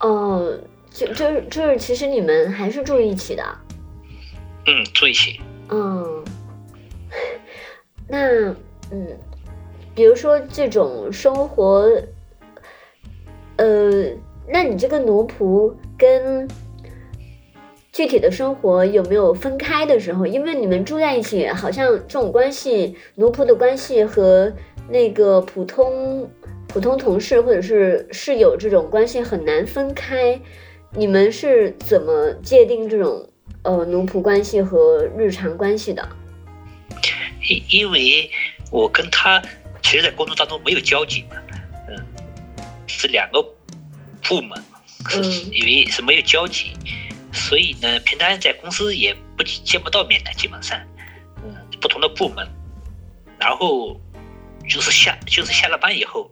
[0.00, 3.42] 哦，就就是就是，其实你们还是住一起的。
[4.66, 5.40] 嗯，住一起。
[5.70, 6.24] 嗯，
[8.06, 8.18] 那
[8.90, 9.18] 嗯，
[9.94, 11.90] 比如说这种生活，
[13.56, 14.04] 呃，
[14.46, 16.46] 那你这个奴仆跟。
[17.98, 20.24] 具体的生活有没有分开的时候？
[20.24, 24.52] 因为你们住在一起，好像这种关系，奴仆的关系和
[24.88, 26.30] 那个普通
[26.68, 30.40] 普通同事或者是室友这种关系很难分开。
[30.92, 33.28] 你们是怎么界定这种
[33.62, 36.08] 呃奴仆关系和日常关系的？
[37.50, 38.30] 因因为
[38.70, 39.42] 我跟他
[39.82, 41.36] 其实，在工作当中没有交集嘛，
[41.88, 41.96] 嗯，
[42.86, 43.42] 是两个
[44.22, 44.56] 部门，
[45.16, 46.76] 嗯，因为是没有交集。
[47.38, 50.78] 所以呢，平常在公司也不见不到面的，基本上，
[51.42, 52.46] 嗯，不同的部门，
[53.38, 53.98] 然后
[54.68, 56.30] 就是下就是下了班以后，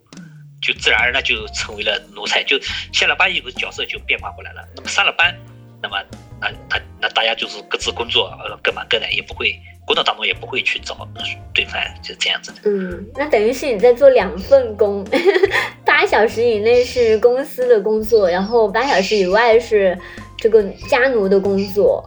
[0.61, 2.61] 就自然而然就成为了奴才，就
[2.93, 4.67] 下了班以后角色就变化过来了。
[4.75, 5.35] 那么上了班，
[5.81, 5.97] 那么
[6.41, 8.31] 那那那大家就是各自工作，
[8.63, 9.55] 各忙各的，也不会
[9.87, 11.09] 工作当中也不会去找
[11.55, 12.59] 对方，就这样子的。
[12.65, 15.07] 嗯，那等于是你在做两份工，
[15.87, 19.97] 八小时以内是公司的工作，然后八小时以外是
[20.39, 22.05] 这个家奴的工作。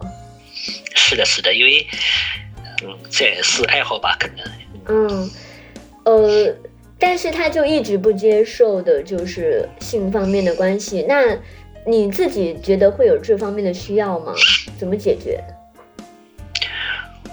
[0.94, 1.86] 是的，是的，因为
[2.82, 4.46] 嗯，这也是爱好吧，可能。
[4.86, 5.30] 嗯，
[6.04, 6.56] 呃，
[6.98, 11.04] 但是他就一直不接受的就是性方面的关系。
[11.08, 11.36] 那
[11.86, 14.34] 你自己觉得会有这方面的需要吗？
[14.78, 15.42] 怎么解决？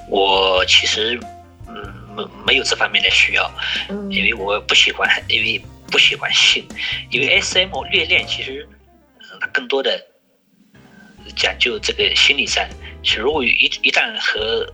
[0.10, 1.20] 我其实
[1.68, 1.76] 嗯
[2.16, 3.52] 没没有这方面的需要，
[3.90, 6.66] 嗯因为我不喜欢，因为不喜欢性，
[7.12, 8.68] 因为 S M 虐恋其实
[9.20, 10.02] 嗯它更多的
[11.36, 12.68] 讲究这个心理上，
[13.04, 14.66] 是如果一一旦和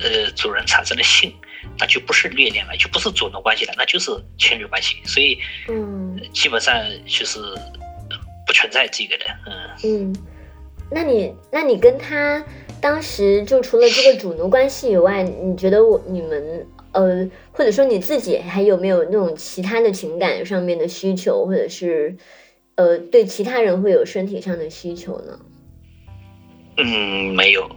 [0.00, 1.32] 呃主人产生了性，
[1.78, 6.74] 那就不是虐恋了，就不是主奴关系了，那就是情侣关系，所以嗯基本上
[7.06, 9.54] 就是嗯不存在这个的，嗯。
[9.84, 10.16] 嗯，
[10.90, 12.44] 那你那你跟他
[12.80, 22.16] 当时就除了这个主奴关系以外，你觉得我你们呃，或者说你自己还有没有那种其他的情感上面的需求，或者是
[22.76, 25.38] 呃对其他人会有身体上的需求呢？
[26.78, 27.68] 嗯，没有，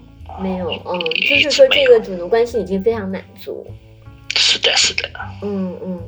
[0.41, 3.65] 没有，嗯，就是说这个主奴关系已经非常满足。
[4.35, 5.09] 是的，是的。
[5.41, 6.01] 嗯嗯，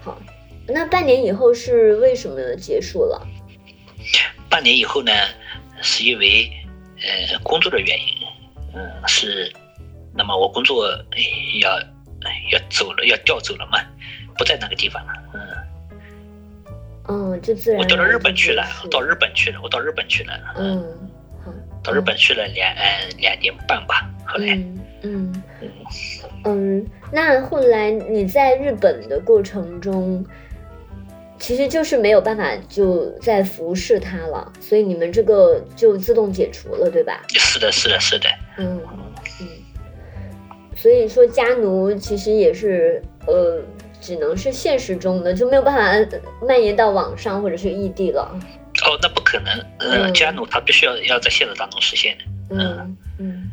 [0.00, 0.18] 好，
[0.66, 3.26] 那半年以后是为什么结束了？
[4.48, 5.12] 半年以后呢，
[5.82, 6.50] 是因为
[7.00, 8.26] 呃工作的原因，
[8.74, 9.52] 嗯，是，
[10.14, 11.18] 那么我工作呃
[11.60, 11.78] 要
[12.50, 13.78] 要走了，要调走了嘛，
[14.36, 20.86] 不在那个地方了，嗯，嗯，就自然我到了而然日本去了到日本去了，我到日本去了，嗯，好，
[21.88, 24.54] 到日本去了两呃两年半吧，后来，
[25.02, 25.42] 嗯嗯
[26.44, 30.22] 嗯，那后来你在日本的过程中，
[31.38, 37.22] 其实就是没有办法就再服侍他了，所以你们这个就自动解除了，对吧？
[37.28, 38.78] 是的，是的，是的，嗯
[39.40, 39.46] 嗯，
[40.76, 43.62] 所以说家奴其实也是呃，
[43.98, 48.38] 只能是现实中的，就没有办法蔓延到网上或者是异地了。
[48.84, 50.14] 哦，那不可能，呃，嗯。
[50.14, 52.96] 加努他必须要要在现实当中实现的，嗯。
[53.18, 53.50] 嗯，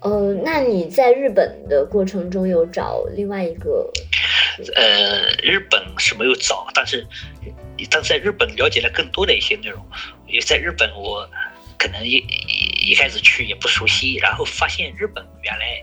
[0.00, 3.90] 呃，那你在日本的过程中有找另外一个？
[4.74, 7.06] 呃，日本是没有找，但是
[7.90, 9.84] 但是在日本了解了更多的一些内容，
[10.26, 11.28] 因为在日本我
[11.78, 15.82] 可能一一一开始去也不熟悉，然后发现日本原来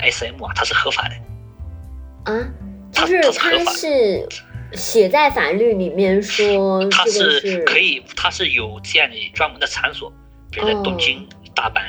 [0.00, 2.48] 呃 SM 啊它是合法的，啊，
[2.92, 4.26] 它就是它是
[4.72, 10.12] 写在法律里面说它是可以，它是有这样的专门的场所，
[10.50, 11.80] 比如在东京、大阪，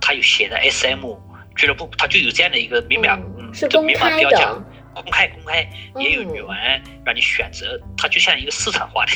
[0.00, 1.04] 它有写的 SM
[1.56, 6.34] 俱乐部，它就有这样的一个明码，嗯嗯，是公就明码开标价的，，公开公开，也有哦。
[6.34, 9.12] 员让你选择，它就像一个市场化的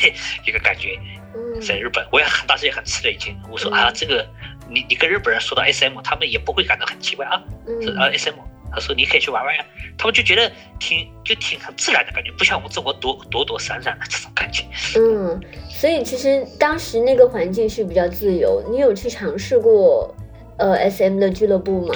[0.46, 0.98] 一个感觉。
[1.34, 4.26] 嗯在日本，我也很当时也很吃了一惊，我说嗯啊，这个
[4.68, 7.40] 你你跟日本人说到 SM，他们也不会感到很奇怪啊，
[7.80, 8.34] 是嗯啊 SM，
[8.74, 9.64] 他说你可以去玩玩呀，
[9.98, 14.64] 他们就觉得挺就挺很自然的感觉，不像我们中国躲躲躲闪闪的这种感觉。
[14.96, 18.62] 嗯，所以其实当时那个环境是比较自由。
[18.70, 20.14] 你有去尝试过
[20.58, 21.94] 呃 S M 的俱乐部吗？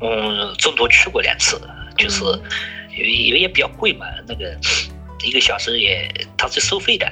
[0.00, 1.60] 嗯，中途去过两次，
[1.96, 2.42] 就是嗯
[2.96, 4.56] 因为因为也比较贵嘛，那个
[5.24, 7.06] 一个小时也它是收费的，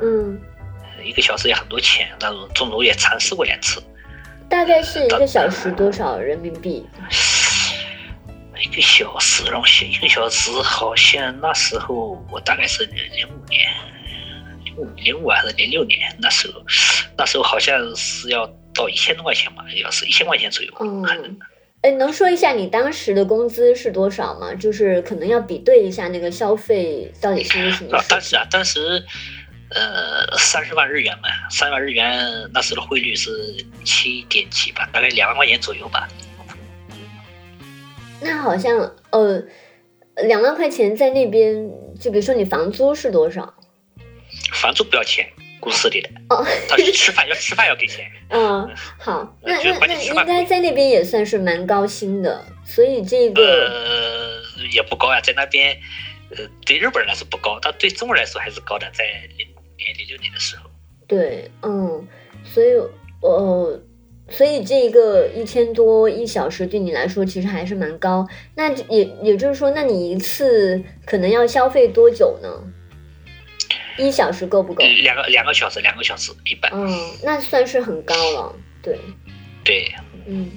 [0.00, 0.38] 嗯，
[1.04, 3.82] 一个小时也很多钱，那种中途也尝试过两次。
[4.48, 6.86] 大概是一个小时多少人民币？
[8.62, 13.68] 一个小时，让我写，一个小时好像那时候我大概是零五年，
[14.64, 16.62] 零五零五还是零六年那时候，
[17.16, 20.72] 那时候好像是要到一千多块钱吧，要是一千块钱左右。
[20.80, 21.38] 嗯，
[21.82, 24.54] 哎，能说一下你当时的工资是多少吗？
[24.54, 29.04] 就是可能要比对一下那个消费到底是一个什么啊，当时啊，当时
[29.70, 33.30] 呃三十万日元嘛，三万日元那时的汇率是
[33.84, 36.08] 七点几吧，大概两万块钱左右吧。
[38.20, 39.42] 那好像呃，
[40.26, 43.54] 两万块钱在那边，就比如说你房租是多少？
[44.52, 45.26] 房租不要钱，
[45.60, 48.06] 公司里的，哦，他去吃饭要吃饭要给钱。
[48.30, 55.76] 嗯，好，那那那应该在那边也算是蛮高薪的，所以这个呃，也不高呀，在那边，
[56.30, 59.04] 呃，对日本人来说不高，但对中国人来说还是高的，在
[59.36, 60.68] 零五年、零六年的时候。
[61.06, 62.06] 对，嗯，
[62.44, 62.72] 所以
[63.22, 63.80] 呃，
[64.28, 68.26] 所以这个一千多一小时对你来说其实还是蛮高。
[68.54, 72.48] 那也也就是说，那你一次可能要消费多久呢？
[73.98, 74.84] 一小时够不够？
[74.84, 76.70] 两个两个小时，两个小时一般。
[76.74, 76.88] 嗯，
[77.22, 78.54] 那算是很高了。
[78.82, 78.98] 对，
[79.64, 79.94] 对，
[80.26, 80.50] 嗯，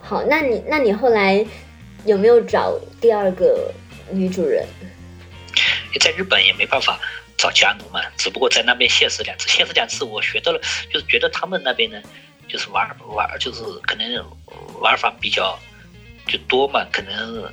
[0.00, 1.44] 好，那你那你后来
[2.04, 3.72] 有没有找第二个
[4.10, 4.64] 女主人？
[6.00, 6.98] 在日本也没办法
[7.42, 10.60] 找家奴嘛，只不过在那边现实两次，现实两次我学到了，
[10.92, 12.00] 就是觉得他们那边呢，
[12.46, 14.24] 就是玩玩就是可能
[14.80, 15.58] 玩法比较
[16.28, 17.52] 就多嘛，可能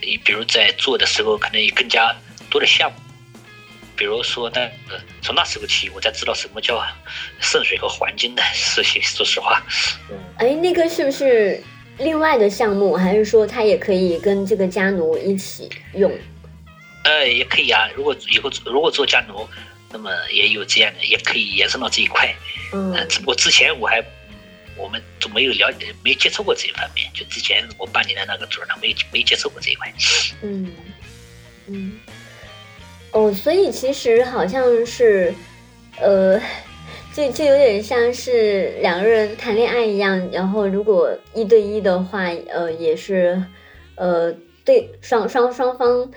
[0.00, 2.14] 你比如在做的时候可能有更加
[2.48, 2.96] 多的项目。
[3.96, 4.70] 比如说那
[5.20, 6.84] 从那时候起，我才知道什么叫
[7.40, 9.02] 渗水和黄金的事情。
[9.02, 9.60] 说实话，
[10.10, 11.60] 嗯哎，那个是不是
[11.98, 16.12] 另外的项目，还是说他也可以跟这个家奴一起用？
[17.04, 17.88] 呃，也可以啊。
[17.94, 19.46] 如果以后如果做家奴，
[19.92, 22.34] 那么也有这样的，也可以延伸到这一块。
[22.72, 24.02] 嗯，只不过之前我还
[24.76, 27.08] 我们都没有了解，没接触过这一方面。
[27.14, 29.92] 就之前我办理的那个组呢，没没接触过这一块。
[30.42, 30.72] 嗯
[31.68, 31.92] 嗯。
[33.12, 35.32] 哦，所以其实好像是，
[36.00, 36.40] 呃，
[37.14, 43.40] 这这有点像是两个人谈恋爱一样，然后如果一对一的话，呃，也是，
[43.94, 46.10] 呃，对双双双方，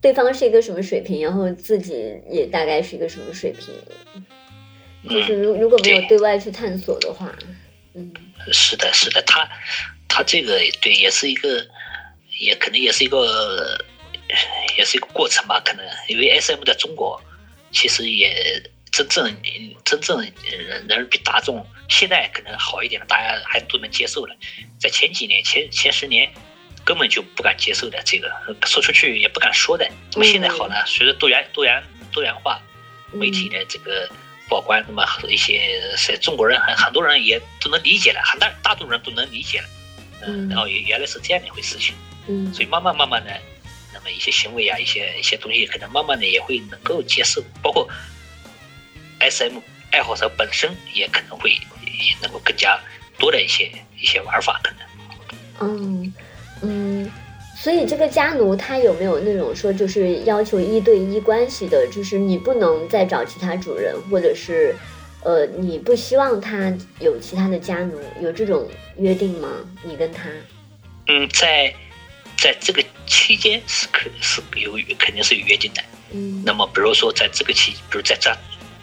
[0.00, 3.74] 对方是一个什么水平，然后自己也大概是一个什么水平，
[5.08, 7.32] 就是如如果没有对外去探索的话，
[7.94, 8.12] 嗯，
[8.52, 9.48] 是的，是的，他
[10.08, 11.66] 他这个对也是一个，
[12.38, 13.84] 也可能也是一个。
[14.76, 17.18] 也是一个过程吧，可能因为 S M 在中国，
[17.72, 19.24] 其实也真正
[19.86, 24.36] 真正人人比大众现在可能好一点了，大家还都能接受了。
[24.78, 26.30] 在前几年前前十年，
[26.88, 28.32] 根本就不敢接受的，这个
[28.64, 29.86] 说出去也不敢说的。
[30.14, 32.58] 那么现在好了，随着多元多元多元化
[33.12, 34.08] 媒体的这个
[34.48, 39.68] 曝光，那么一些是中国人很很多人也都能理解了，很大大多数人都能理解了。
[40.26, 41.94] 嗯，然后原原来是这样的一回事情。
[42.26, 43.38] 嗯，所以慢慢慢慢的。
[43.92, 47.86] 那么一些行为啊，一些一些东西，可能慢慢的也会能够接受，包括
[49.18, 49.60] S M
[49.92, 52.80] 爱好者本身也可能会也能够更加
[53.18, 53.70] 多的一些
[54.00, 54.88] 一些玩法，可能。
[55.60, 56.14] 嗯
[56.62, 57.10] 嗯，
[57.56, 64.74] 所以这个家奴他有没有那种说就是要求一对一关系的，就是你不能再找其他主人，或者是
[65.24, 68.68] 呃你不希望他有其他的家奴，有这种
[68.98, 69.48] 约定吗？
[69.82, 70.28] 你跟他？
[71.08, 71.74] 嗯，在。
[72.40, 78.32] 在这个期间是可是有肯定是有约定的，嗯，那么比如说在这个期，比如在这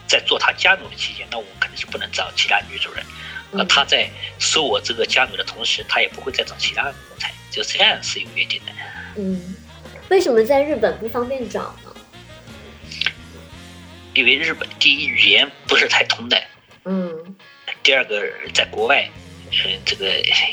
[0.05, 3.01] 在做他家奴的期间，那我肯定是不能找其他女主人，
[3.51, 4.09] 那他在
[4.39, 8.71] 收我这个家奴的同时，他也不会再找其他奴才，就这样是有约定的。
[9.15, 9.55] 嗯，
[10.09, 11.95] 为什么在日本不方便找呢？
[14.13, 16.37] 因为日本第一语言不是太通的，
[16.83, 17.35] 嗯，
[17.81, 18.21] 第二个
[18.53, 19.09] 在国外，
[19.51, 20.05] 嗯，这个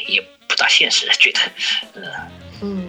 [0.07, 1.41] 也不大现实，觉得，
[1.95, 2.05] 嗯。
[2.61, 2.88] 嗯，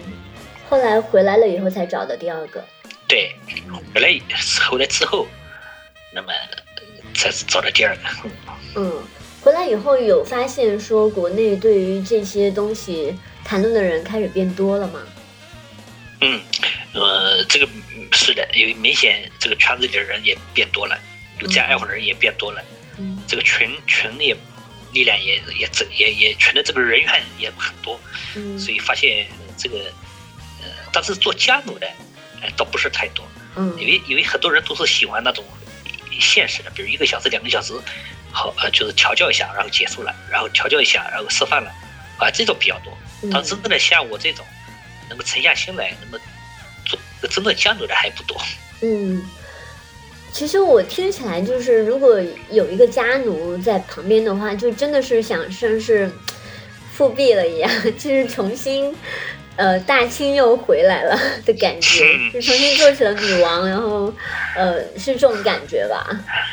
[0.68, 2.64] 后来回来了以后才找的第二个。
[3.08, 3.34] 对，
[3.92, 4.08] 回来
[4.70, 5.26] 回来之后，
[6.12, 6.32] 那么
[7.14, 8.02] 才找到第二个。
[8.76, 8.92] 嗯，
[9.40, 15.00] 回来以后有发现说国内对于这些东西谈论的人开始变多了吗？
[16.20, 16.40] 嗯，
[16.94, 17.68] 呃，这个
[18.12, 20.98] 是的，因为明显这个圈子里的人也变多了，
[21.40, 22.64] 有这样爱好的人也变多了。
[22.98, 24.34] 嗯，这个群群也
[24.92, 28.00] 力量也也增也也群的这个人员也很多。
[28.34, 29.26] 嗯，所以发现。
[29.56, 29.78] 这个，
[30.64, 31.86] 呃，但是做家奴的，
[32.42, 35.44] 哎，倒不是太多，嗯，因为因为很多人都是喜欢那种
[36.18, 37.72] 现实的，比如一个小时、两个小时，
[38.32, 41.70] 好，呃，就是调教一下，然后结束了，然后调教一下，然后吃饭了，
[42.18, 42.98] 啊，这种比较多。
[43.32, 44.44] 但真正的像我这种，
[45.08, 46.22] 能够沉下心来，那么
[46.84, 48.40] 做真正家奴的还不多。
[48.82, 49.22] 嗯，
[50.32, 56.10] 其实我听起来就是，如果有一个家奴在旁边的话，就真的是想像是。
[56.96, 58.94] 复辟了一样， 就是重新，
[59.56, 64.14] 呃，大清又回来了的感觉，就重新做起了女王，然后，
[64.54, 66.06] 呃，是这种感觉吧？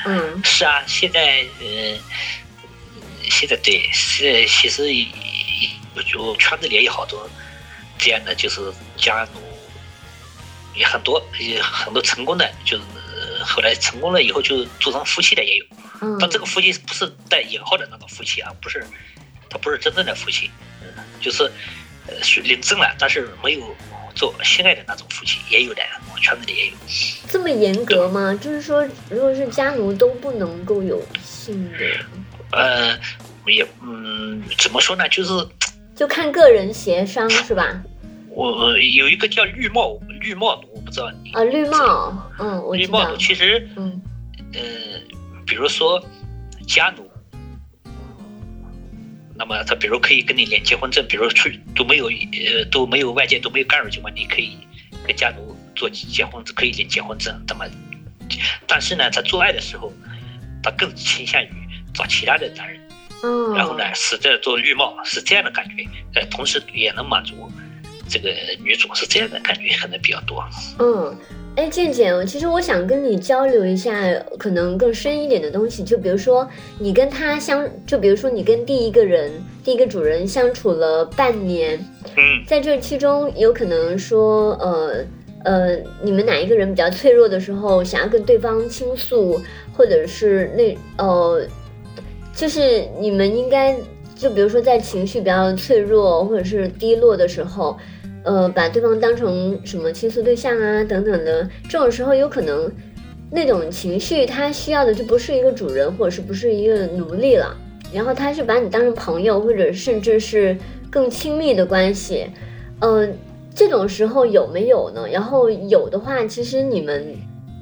[0.04, 1.96] 嗯，是啊，现在，呃，
[3.30, 4.82] 现在对，是其实，
[5.96, 7.30] 我觉得圈子里也有好多
[7.98, 8.62] 这样的，就是
[8.98, 9.40] 家奴，
[10.76, 12.84] 也很多，也很多成功的，就是
[13.44, 15.66] 后来成功了以后就做成夫妻的也有，
[16.20, 18.86] 但这个夫妻不是带引号的那种夫妻啊，不是。
[19.54, 20.50] 他不是真正的夫妻，
[20.82, 21.44] 嗯，就是
[22.08, 23.76] 呃领证了，但是没有
[24.16, 26.74] 做性爱的那种夫妻，也有的，我圈子里也有。
[27.28, 28.34] 这么严格吗？
[28.42, 31.80] 就是说，如果是家奴都不能够有性的？
[32.54, 32.98] 呃，
[33.46, 35.06] 也嗯，怎么说呢？
[35.10, 35.30] 就是
[36.02, 37.80] 就看个人协商是吧？
[38.30, 44.02] 我有一个叫绿帽绿帽奴，我不知道你啊，绿帽，嗯，我绿帽奴其实，嗯，
[44.54, 44.60] 呃，
[45.46, 46.04] 比如说
[46.68, 47.08] 家奴。
[49.36, 54.58] 那么他比如可以跟你领结婚证，比如去都没有呃都没有外界都没有干扰情况，你可以
[55.06, 57.40] 跟家奴做结婚可以领结婚证。
[57.48, 57.66] 那么，
[58.66, 59.94] 但是呢，在做爱的时候，
[60.64, 61.52] 他更倾向于
[61.94, 62.81] 找其他的男人，
[63.24, 65.84] 嗯，然后呢，使这做绿帽是这样的感觉，
[66.16, 67.36] 呃，同时也能满足
[68.10, 68.30] 这个
[68.64, 70.44] 女主是这样的感觉可能比较多。
[70.80, 71.16] 嗯，
[71.56, 73.94] 哎，健健，其实我想跟你交流一下，
[74.38, 75.84] 可能更深一点的东西。
[75.84, 76.48] 就比如说，
[76.80, 79.32] 你跟他相，就比如说你跟第一个人、
[79.64, 81.80] 第一个主人相处了半年，
[82.18, 85.06] 嗯在这其中有可能说，呃
[85.46, 89.42] 呃，你们哪一个人比较脆弱的时候，想要跟对方倾诉，
[89.74, 91.48] 或者是那呃，
[92.36, 93.76] 就是你们应该，
[94.16, 97.78] 就比如说在情绪比较脆弱或者是低落的时候。
[98.24, 102.72] 呃，把对方当成什么倾诉对象啊，等等的，这种时候有可能，
[103.32, 107.58] 那种情绪他需要的就不是一个主人，或者是不是一个奴隶了，
[107.92, 110.56] 然后他是把你当成朋友，或者甚至是
[110.92, 112.28] 更亲密的关系。
[112.82, 113.12] 嗯、
[113.56, 115.08] 这种时候有没有呢？
[115.12, 117.16] 然后有的话，其实你们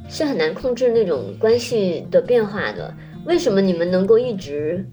[0.09, 2.93] 是很难控制那种关系的变化的。
[3.29, 4.83] 为什么你们能够一直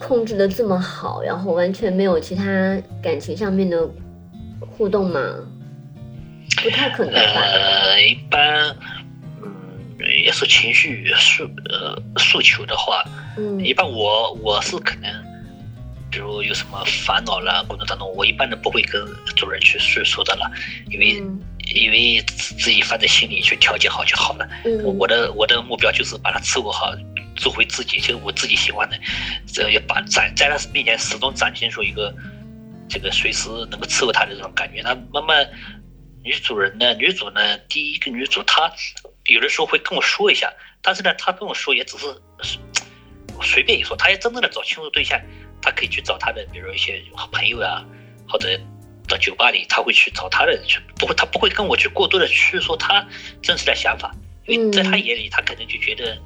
[0.00, 3.88] 控制的这么好，然后完全没有其他感情上面的
[4.58, 5.20] 互动吗？
[6.60, 7.40] 不太可能吧。
[7.40, 8.76] 呃，一般，
[9.40, 9.48] 嗯，
[10.24, 13.04] 也是情绪诉呃诉求的话，
[13.38, 15.08] 嗯一般我我是可能，
[16.10, 19.00] 比如有什么烦恼了，工作当中，我一般都不会跟
[19.36, 20.50] 主人去诉说的了，
[20.90, 21.40] 因为、嗯
[21.74, 24.46] 因为自自己放在心里去调节好就好了。
[24.66, 26.92] 嗯我的我的目标就是把它伺候好，
[27.36, 28.98] 做回自己，就是我自己喜欢的，
[29.46, 32.14] 这要把展在他面前始终展现出一个
[32.88, 34.80] 这个随时能够伺候他的这种感觉。
[34.82, 35.48] 那慢慢，
[36.22, 38.72] 女主人呢，女主呢，第一个女主她
[39.26, 42.06] 有的时候会跟我说一下，但是呢，她跟我说也只是
[43.42, 45.20] 随便一说，她要真正的找倾诉对象，
[45.60, 47.84] 她可以去找她的，比如一些朋友啊，
[48.28, 48.60] 或者。
[49.06, 53.06] 到酒吧里，她会去找她的人去，不会，她不会跟我去过多的去说她
[53.42, 54.10] 真实的想法，
[54.46, 56.18] 因为在她眼里，她可能就觉得，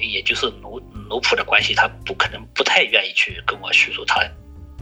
[0.00, 4.20] 也就是奴奴仆的关系，他不可能不太愿意去跟我叙述他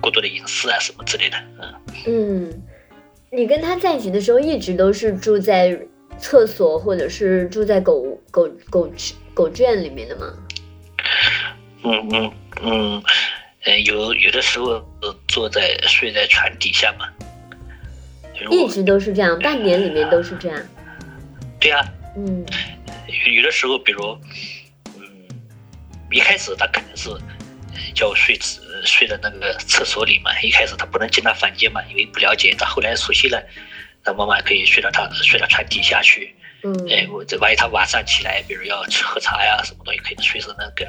[0.01, 1.37] 过多的隐私啊什么之类的。
[1.61, 2.63] 嗯，嗯，
[3.31, 5.79] 你跟他在一起的时候，一直都是住在
[6.19, 8.91] 厕所，或者是住在狗狗狗
[9.35, 10.33] 狗圈里面的吗？
[11.83, 12.33] 嗯嗯
[12.63, 13.03] 嗯，
[13.65, 17.07] 呃，有有的时候呃坐在睡在床底下嘛。
[18.51, 20.59] 一直都是这样，半年里面都是这样。
[21.61, 21.85] 对啊，
[22.17, 22.43] 嗯
[23.27, 24.21] 有有的时候，比如，嗯，
[26.11, 27.19] 一开始他肯定是呃
[27.95, 33.43] 叫我睡呃睡在那个厕所里嘛，一开始他不能进他房间嘛，因为不了解，他后来熟悉了，
[34.05, 36.35] 那慢慢可以睡到他睡到床底下去。
[36.63, 40.87] 嗯哎，我这万一他晚上起来，比如要去喝茶呀，什么东西，可以随时那个。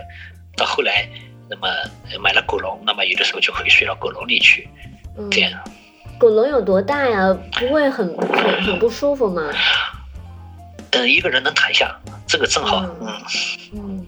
[0.58, 1.08] 到后来，
[1.50, 1.68] 那么
[2.12, 4.68] 呃买了狗笼，那么有的时候就会睡到狗笼里去，
[5.18, 5.52] 嗯这样。
[6.20, 7.34] 狗笼有多大呀？
[7.54, 9.50] 不会很很很不舒服吗？
[10.92, 11.98] 嗯，一个人能躺下，
[12.28, 12.84] 这个正好。
[12.84, 13.24] 嗯嗯，
[13.76, 14.06] 嗯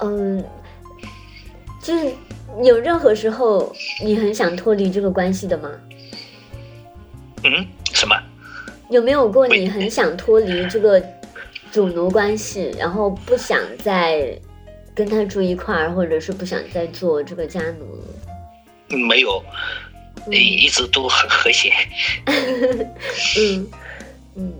[0.00, 0.44] 嗯，
[1.82, 2.12] 就是
[2.62, 5.70] 有任何时候你很想脱离这个关系的吗？
[7.44, 8.16] 嗯，什么？
[8.90, 11.02] 有没有过你很想脱离这个
[11.72, 14.38] 主奴关系，然后不想再
[14.94, 17.98] 跟他住一块儿，或者是不想再做这个家奴？
[18.90, 19.42] 嗯没有，
[20.26, 21.72] 嗯一一直都很和谐。
[23.38, 23.66] 嗯
[24.36, 24.52] 嗯。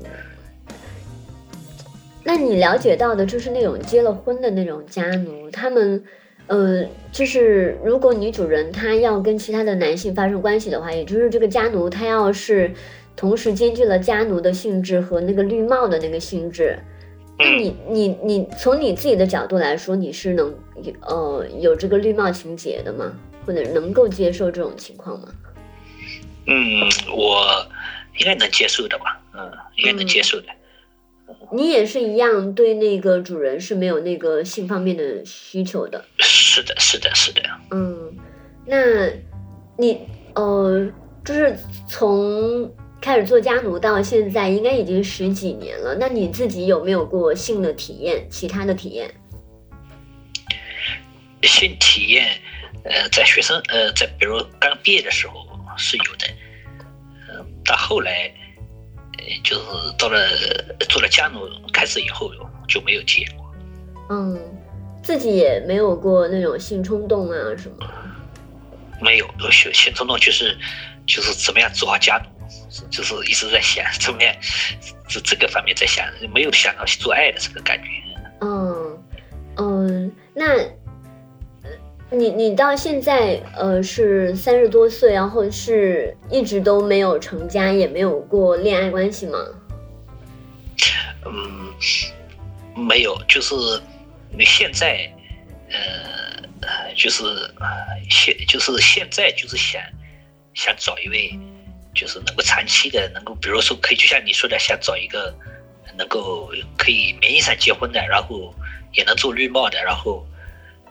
[2.24, 6.02] 那你了解到的就是那种结了婚的那种家奴，他们，
[6.46, 12.72] 呃，就是如果女主人她要跟其他的男性发生关系的话，也就是这个家奴他要是
[13.14, 16.78] 同时兼具了家奴的性质和那个绿帽的那个性质，
[17.38, 20.54] 那嗯你你你从你自己的角度来说，你是能
[21.02, 23.12] 呃有这个绿帽情节的吗？
[23.44, 25.28] 或者能够接受这种情况吗？
[26.46, 26.80] 嗯，
[27.14, 27.46] 我
[28.18, 29.20] 应该能接受的吧？
[29.34, 30.46] 嗯，应该能接受的。
[31.52, 36.04] 你也是一样，对那个主人是没有那个性方面的需求的。
[36.18, 37.42] 是的，是的，是的。
[37.70, 38.16] 嗯，
[38.66, 38.76] 那
[39.76, 40.00] 你
[40.34, 40.90] 呃，
[41.24, 41.56] 就是
[41.88, 45.96] 从开始做家奴到现在，应该已经十几年了。
[45.98, 49.12] 那你自己有没有过性的体验，其他的体验？
[51.42, 52.26] 性体验，
[52.84, 55.34] 呃，在学生呃，在比如刚毕业的时候
[55.76, 56.26] 是有的，
[57.28, 58.43] 呃、到后来，呃，
[59.42, 59.62] 就是
[59.98, 60.28] 到了
[60.88, 62.30] 做了家奴开始以后
[62.68, 63.54] 就没有体验过。
[64.10, 64.38] 嗯，
[65.02, 67.86] 自己也没有过那种性冲动啊什么。
[69.00, 70.56] 没有，有性性冲动就是
[71.06, 74.34] 就是怎么样做好家奴，就是一直在想怎么样
[75.08, 77.88] 这这个方面在想，没有想到做爱的这个感觉。
[78.40, 79.02] 嗯
[79.56, 80.70] 嗯，那呃
[82.14, 89.38] 你你到现在呃是三十多岁，然后是一直都没有成家，也没有过恋爱关系吗？
[91.26, 93.54] 嗯，没有，就是
[94.30, 95.10] 你现在，
[95.70, 97.24] 呃，就是
[98.10, 99.80] 现就是现在就是想
[100.54, 101.38] 想找一位，
[101.94, 105.34] 就是能够长期的，能够比如说可以就像你说的，想找一个
[105.96, 108.54] 能够可以名义上结婚的，然后
[108.92, 110.26] 也能做绿帽的，然后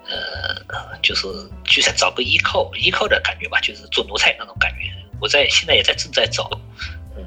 [0.09, 1.27] 呃，就是
[1.63, 4.91] 就想找个依靠依靠的感觉吧，就是做奴才那种感觉。
[5.21, 6.49] 我在现在也在正在找，
[7.15, 7.23] 嗯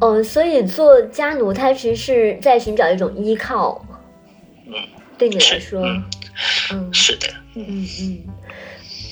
[0.00, 3.84] 哦，所以做家奴，他其实是在寻找一种依靠。
[4.66, 4.74] 嗯，
[5.18, 6.04] 对你来，说，嗯，
[6.72, 7.64] 嗯是的，嗯
[8.00, 8.24] 嗯，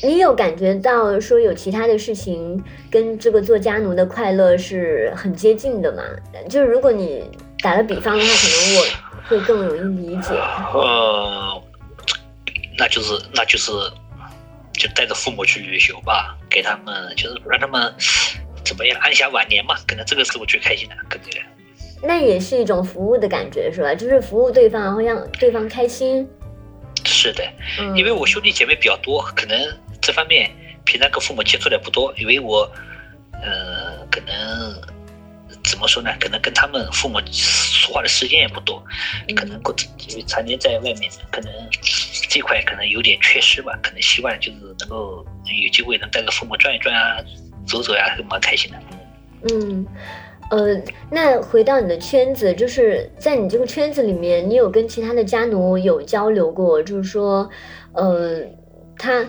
[0.02, 6.02] 你有感觉到说有其他的事情跟这个做家奴的快乐是很接近的吗？
[6.48, 7.24] 就是如果你
[7.62, 8.84] 打个比方的话，可能我
[9.28, 10.34] 会更容易理解。
[10.74, 11.62] 呃，
[12.76, 13.72] 那就是那就是
[14.72, 17.94] 就带着父母去旅游吧，给他们就是让他们
[18.64, 21.44] 怎么样安享晚年嘛，可能这个是我最开心的，跟这个。
[22.02, 23.94] 那也是一种服务的感觉，是吧？
[23.94, 26.28] 就是服务对方，然后让对方开心。
[27.04, 27.44] 是的，
[27.78, 29.58] 嗯，因为我兄弟姐妹比较多，可能
[30.02, 30.50] 这方面
[30.84, 32.70] 平常跟父母接触的不多，因为我，
[33.32, 34.80] 呃，可能
[35.74, 36.10] 怎么说呢？
[36.20, 38.80] 可能跟他们父母说话的时间也不多，
[39.34, 39.74] 可能过
[40.08, 41.52] 因为常年在外面，可能
[42.30, 43.76] 这块可能有点缺失吧。
[43.82, 47.18] 可能希望就是能够有机会能带着父母转一转啊，
[47.66, 48.78] 走走呀、还蛮开心的。
[49.50, 49.84] 嗯，
[50.52, 56.80] 呃，那回到你的圈子，就是在你这个圈子里面，你有跟其他的家奴有交流过？
[56.80, 57.50] 就是说，
[57.94, 58.42] 呃，
[58.96, 59.26] 他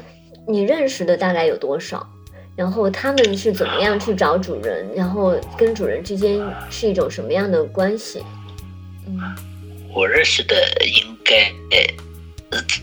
[0.48, 2.08] 你认识的大概有多少？
[2.56, 4.88] 然后他们是怎么样去找主人？
[4.96, 6.40] 然后跟主人之间
[6.70, 8.24] 是一种什么样的关系？
[9.08, 9.20] 嗯
[9.94, 11.50] 我认识的应该
[12.52, 12.82] 呃只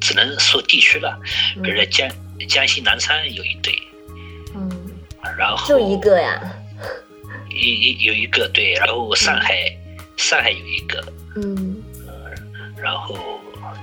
[0.00, 1.18] 只能说地区了，
[1.62, 2.10] 比如说江
[2.46, 3.72] 江西南昌有一对，
[4.54, 4.70] 嗯，
[5.38, 6.40] 然后就一个呀？
[7.48, 9.74] 一一有一个对，然后上海、
[10.18, 11.82] 上海有一个，嗯
[12.76, 13.16] 然后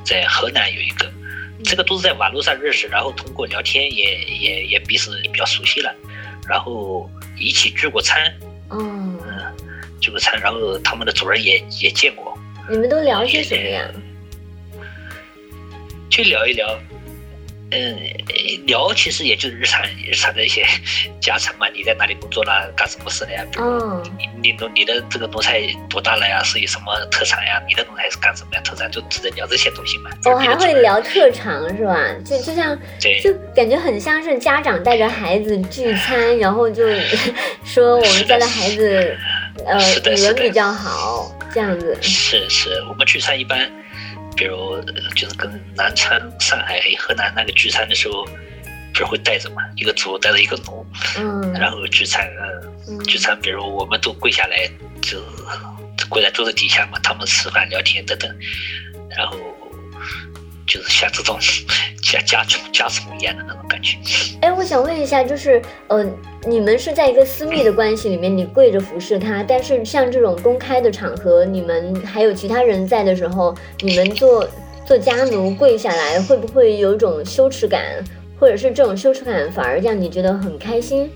[0.05, 1.11] 在河南有一个，
[1.63, 5.93] 这个都是在网络上认识，然后通过聊天也也也彼此比较熟悉了，
[6.47, 8.21] 然后一起聚过餐，
[8.69, 9.55] 哦，嗯，
[9.99, 12.37] 聚过餐，然后他们的主人也也见过，
[12.69, 13.89] 你们都聊些什么呀？
[16.09, 16.79] 就聊一聊。
[17.73, 20.63] 嗯，聊其实也就是日常日常的一些
[21.19, 21.67] 家常嘛。
[21.73, 22.67] 你在哪里工作啦？
[22.75, 23.43] 干什么事了呀？
[23.51, 25.53] 比如哦，你你农你的这个农场
[25.89, 26.41] 多大了呀？
[26.43, 27.61] 是有什么特长呀？
[27.67, 28.61] 你的农场是干什么呀？
[28.63, 30.09] 特长就只能聊这些东西嘛。
[30.25, 31.97] 哦，还会聊特长是吧？
[32.23, 36.83] 就就像对就感觉很像是家长带着孩子聚餐，然后就
[37.65, 39.17] 说我们家的孩子
[39.65, 39.77] 呃
[40.15, 41.97] 语文比较好，这样子。
[42.01, 43.69] 是是，我们聚餐一般，
[44.35, 44.83] 比如呃
[45.15, 48.25] 就是跟南昌、上海、河南那个聚餐的时候，
[48.93, 50.85] 不是会带着嘛，一个组带着一个奴，
[51.17, 51.53] 嗯。
[51.53, 52.27] 然后聚餐，
[52.87, 53.03] 嗯，嗯。
[53.05, 54.69] 聚餐，比如我们都跪下来，
[55.01, 55.21] 就
[56.09, 58.35] 跪在桌子底下嘛，他们吃饭聊天等等，
[59.09, 59.37] 然后
[60.65, 61.37] 就是像这种
[62.01, 63.97] 家家族家族一样的那种感觉。
[64.41, 66.05] 哎，我想问一下，就是呃，
[66.45, 74.47] 你们是在一个私密的关系里面，你跪着服侍他，但是像这种公开的场合，你们还有其他人在的时候，你们做
[74.85, 78.03] 做家奴跪下来，会不会有一种羞耻感，
[78.39, 81.09] 或者是这种羞耻感反而让你觉得很开心？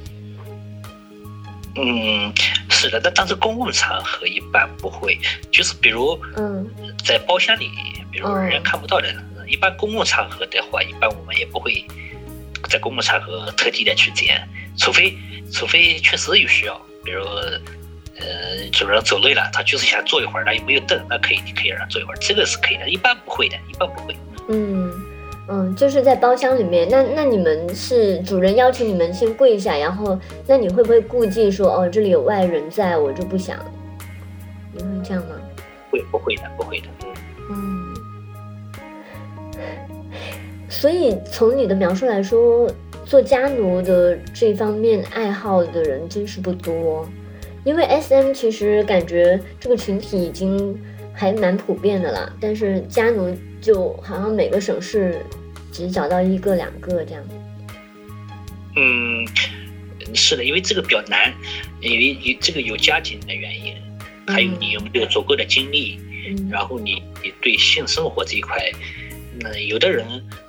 [1.80, 2.34] 嗯，
[2.70, 5.20] 是的，但但是公共场合一般不会，
[5.52, 6.68] 就是比如嗯。
[7.06, 7.70] 在包厢里，
[8.12, 8.38] 比如哦。
[8.40, 9.08] 人看不到的，
[9.48, 11.86] 一般公共场合的话，一般我们也不会
[12.70, 14.38] 在公共场合特地的去这样，
[14.78, 15.16] 除非
[15.52, 17.24] 除非确实有需要，比如
[18.20, 24.16] 呃主人走累了，他就是想坐一会儿，那又没有凳，那可以你可以让他坐一会儿，这个是可以的，一般不会的，一般不会。
[24.50, 24.92] 嗯
[25.50, 33.58] 嗯，就是在包厢里面，那那你们是主人邀请你们先跪下，然后那你会不会顾忌说哦这里有外人在，我就不想？
[34.74, 35.36] 你会这样吗？
[35.90, 36.88] 会不会的，不会的。
[40.70, 42.70] 所以从你的描述来说，
[43.06, 47.08] 做家奴的这方面爱好的人真是不多，
[47.64, 50.78] 因为 S M 其实感觉这个群体已经
[51.14, 55.22] 还蛮普遍的了，但是家奴就好像每个省市
[55.72, 57.24] 只找到一个两个这样。
[58.76, 59.26] 嗯，
[60.14, 61.34] 是的，因为这个比较难，
[61.82, 63.74] 因为有这个有家庭的原因，
[64.28, 66.00] 还有你有没有足够的精力，
[66.30, 68.56] 嗯然后你你对性生活这一块，
[69.40, 70.47] 那有的人，呃，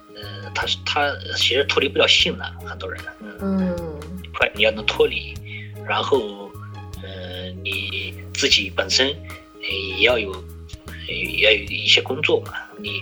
[0.59, 5.33] 他是他其实脱离不了性了，很多人，嗯，嗯一块你要能脱离，
[5.87, 6.51] 然后，
[7.01, 9.07] 呃，你自己本身
[9.63, 13.01] 呃也要有，呃也要有一些工作嘛，你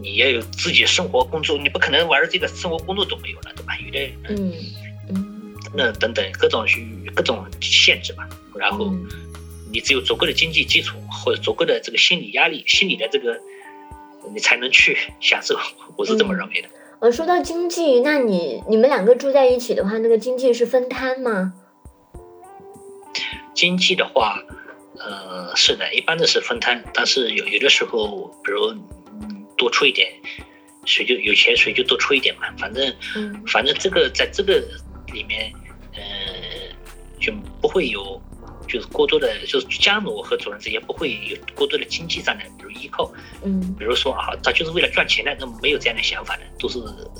[0.00, 3.76] 你要有自己生活工作，你不可能玩儿这个生活工作都没有了，对吧？
[3.84, 4.54] 有的人嗯
[5.10, 6.64] 嗯那等等各种
[7.14, 8.26] 各种限制吧，
[8.58, 8.86] 然后。
[8.86, 9.06] 嗯
[9.68, 13.36] 你只有足够的经济基础或者足够的这个心理压力、心理的这个，
[14.32, 15.58] 你才能去 享受。
[15.96, 16.68] 我是这么认为的。
[17.00, 21.52] 呃，说到经济，那你你们两个住在一起的话，那个经济是分摊吗？
[23.54, 24.42] 经济的话，
[24.98, 28.68] 呃，是的，一般的是分摊，但是有有的时候，比如
[29.20, 30.10] 嗯多出一点，
[30.86, 34.62] 谁就有钱谁就多出一点嘛，反正嗯反正这个在这个
[35.12, 35.52] 里面，
[35.94, 36.00] 呃，
[37.20, 38.20] 就不会有
[38.68, 43.10] 就是过多的，就是家奴和主人之间不会有过多的经济上的比如依靠，
[43.44, 46.78] 嗯比如说啊，他就是为了赚钱的，那么没有这样的想法的，都是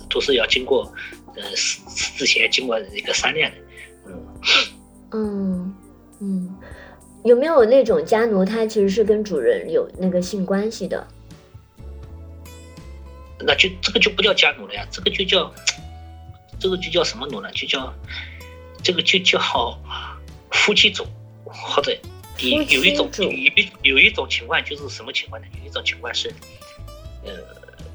[0.08, 0.92] 都是要经过
[1.36, 1.80] 呃事
[2.16, 3.56] 之前经过一个商量的，
[4.06, 4.26] 嗯。
[5.12, 5.74] 嗯
[6.20, 6.56] 嗯，
[7.24, 11.06] 有没有那种家奴，他其实是跟主人有那个性关系的？
[13.38, 15.52] 那就这个就不叫家奴了呀，这个就叫
[16.58, 17.50] 这个就叫什么奴呢？
[17.52, 17.94] 就叫
[18.82, 19.78] 这个就叫
[20.50, 21.04] 夫妻主，
[21.46, 21.96] 或者
[22.38, 25.46] 有有一种有一有一种情况就是什么情况呢？
[25.60, 26.28] 有一种情况是，
[27.24, 27.32] 呃，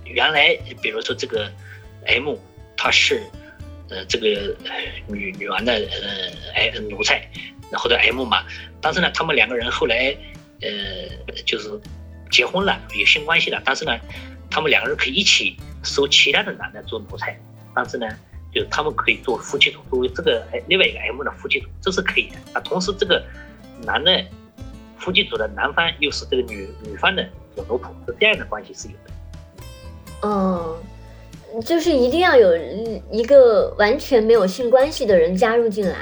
[0.06, 1.52] 原来比如说这个
[2.08, 2.36] M
[2.76, 3.22] 他是
[3.90, 4.72] 呃这个呃
[5.08, 7.30] 女女王的呃哎奴才，
[7.74, 8.44] 或者 M 嘛，
[8.82, 10.16] 但是呢，他们两个人后来
[10.62, 11.70] 呃就是
[12.32, 14.00] 结婚了，有性关系了，但是呢，
[14.50, 17.40] 他们两个人可以一起收其他的男的做奴才，
[17.76, 18.08] 但是呢，
[18.54, 22.36] 就他们可以做夫妻组，作为这个哎另外一个 M 的夫妻组，这是可以的。
[22.54, 23.24] 啊，同时这个
[23.86, 24.24] 男的
[24.98, 27.26] 夫妻组的男方又是这个女女方的
[27.56, 30.28] 这个奴仆，是这样的关系是有的。
[30.28, 30.78] 哦，
[31.66, 32.56] 就是一定要有
[33.10, 35.96] 一个完全没有性关系的人加入进来。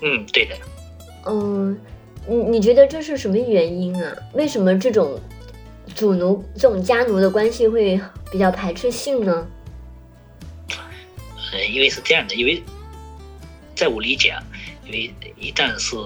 [0.00, 0.54] 嗯，对的。
[1.26, 1.76] 嗯，
[2.26, 4.16] 你你觉得这是什么原因啊？
[4.34, 5.18] 为什么这种
[5.94, 8.00] 主奴、这种家奴的关系会
[8.30, 9.46] 比较排斥性呢？
[11.52, 12.62] 呃，因为是这样的，因为
[13.74, 14.42] 在我理解啊，
[14.84, 15.96] 因为一旦是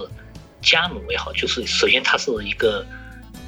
[0.60, 2.84] 家奴也好，就是首先它是一个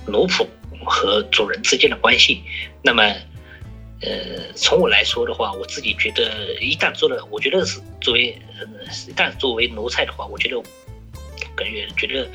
[0.07, 0.47] 奴仆
[0.85, 2.43] 和主人之间的关系。
[2.83, 3.03] 那么，
[4.01, 8.67] 呃，从我来说的话，我自己觉得，一旦做了，我觉得是作为，呃，
[9.09, 10.61] 一旦作为奴才的话，我觉得
[11.55, 12.29] 感觉觉得。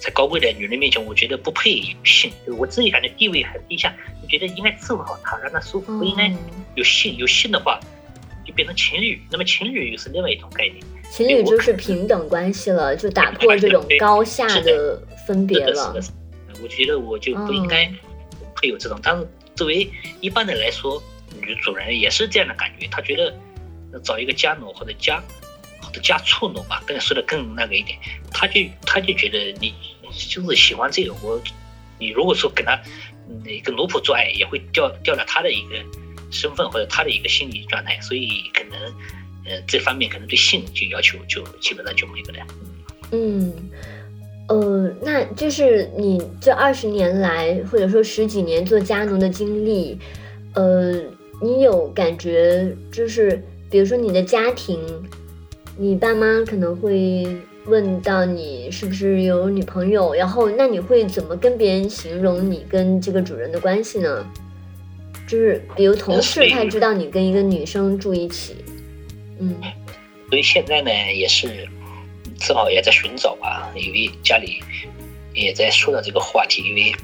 [0.00, 6.38] 在高贵的女人面前，我觉得不配有性，就是我自己感觉地位很低下，就觉得应该伺候好她，让她舒服，不应该嗯
[6.76, 7.16] 有性。
[7.16, 7.80] 有性的话，
[8.48, 9.22] 就变成情侣。
[9.30, 10.82] 那么情侣又是另外一种概念。
[11.10, 15.94] 情侣就是平等关系了，就打破这种高下的分别了
[16.62, 17.90] 我觉得我就不应该
[18.56, 18.98] 会有这种。
[19.02, 19.88] 但是作为
[20.20, 21.02] 一般的来说，
[21.40, 23.34] 女主人也是这样的感觉，她觉得
[24.02, 25.22] 找一个家奴或者家
[25.80, 27.98] 或者家畜奴吧，更说的更那个一点，
[28.32, 29.74] 她就她就觉得你
[30.10, 31.40] 就是喜欢这个，我
[31.98, 32.78] 你如果说跟他
[33.28, 35.76] 嗯一个奴仆做爱，也会掉掉了他的一个
[36.30, 38.80] 身份或者他的一个心理状态，所以可能
[39.46, 42.46] 呃这方面可能对性就要求就基本上就没有了。
[43.12, 43.52] 嗯，
[44.48, 49.98] 呃，那就是你这二十年来，或者说十几年做家奴的经历，
[50.54, 50.92] 呃，
[51.40, 54.78] 你有感觉就是，比如说你的家庭，
[55.76, 57.26] 你爸妈可能会
[57.64, 64.26] 问到你是不是有女朋友，然后那你会怎么跟别人形容你跟这个主人的关系呢？
[65.28, 68.56] 就是比如同事呃他知道你跟一个女生住一起，
[69.38, 69.54] 嗯。
[70.30, 71.68] 所以现在呢，也是
[72.38, 74.62] 正好也在寻找吧，因为家里
[75.34, 76.94] 也在说到这个话题，因为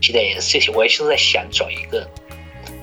[0.00, 2.08] 现在也是这些，我也是在想找一个，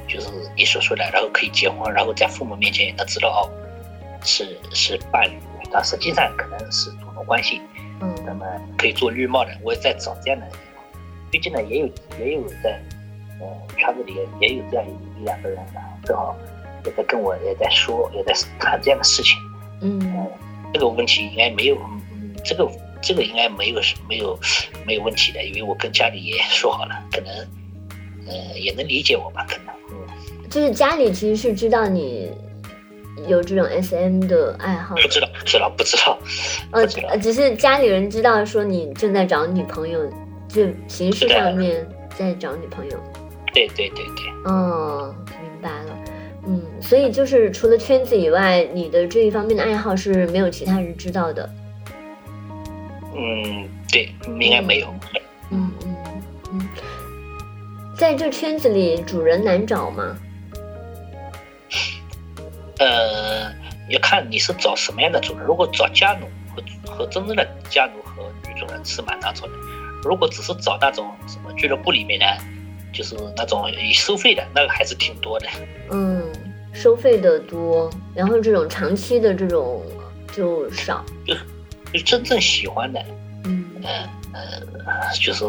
[0.07, 0.27] 就是
[0.57, 3.41] 你所说的，然后可以结婚，然后在父母面前也能知道哦，
[4.25, 5.35] 是是伴侣，
[5.71, 7.61] 但实际上可能是主奴关系，
[8.01, 8.13] 嗯。
[8.25, 8.45] 那嗯么
[8.77, 10.47] 可以做绿帽的，我也在找这样的，
[11.31, 12.81] 最近呢也有也有在，
[13.43, 16.35] 呃圈子里也有这样一一两个人，然后正好
[16.85, 19.37] 也在跟我也在说，也在谈这样的事情。
[19.81, 20.27] 嗯。
[20.73, 21.77] 这个问题应该没有，
[22.11, 22.67] 嗯，这个
[22.99, 23.79] 这个应该没有
[24.09, 24.39] 没有
[24.87, 27.31] 没有问题的，因为我跟家里也说好了，可能
[28.27, 32.31] 呃也能理解我吧，可能，嗯，就是家里其实是知道你
[33.27, 36.17] 有这种 SM 的爱好不知道不知道不知道，
[36.71, 40.11] 呃不知道，呃只是家里人知道说你正在找女朋友，
[40.47, 41.87] 就形式上面
[42.17, 42.97] 在找女朋友。
[43.53, 45.97] 对对对对，嗯，明白了。
[46.45, 51.49] 嗯，所以就是除了圈子以外，你的这一方面的爱好是没有其他人知道的。
[53.15, 54.87] 嗯对，应该没有，
[55.51, 55.95] 嗯嗯
[56.51, 56.67] 嗯，
[57.95, 60.17] 在这圈子里，主人难找吗？
[62.79, 63.51] 呃，
[63.89, 65.45] 要看你是找什么样的主人。
[65.45, 66.25] 如果找家奴
[66.55, 69.51] 和和真正的家奴和女主人是蛮难找的。
[70.03, 72.25] 如果只是找那种什么俱乐部里面的，
[72.93, 75.47] 就是那种以收费的，那个还是挺多的。
[75.89, 76.23] 嗯，
[76.71, 79.83] 收费的多，然后这种长期的这种
[80.31, 81.03] 就少。
[81.25, 81.35] 就
[81.91, 83.03] 就真正喜欢的，
[83.45, 83.89] 嗯呃
[84.33, 85.43] 呃，就是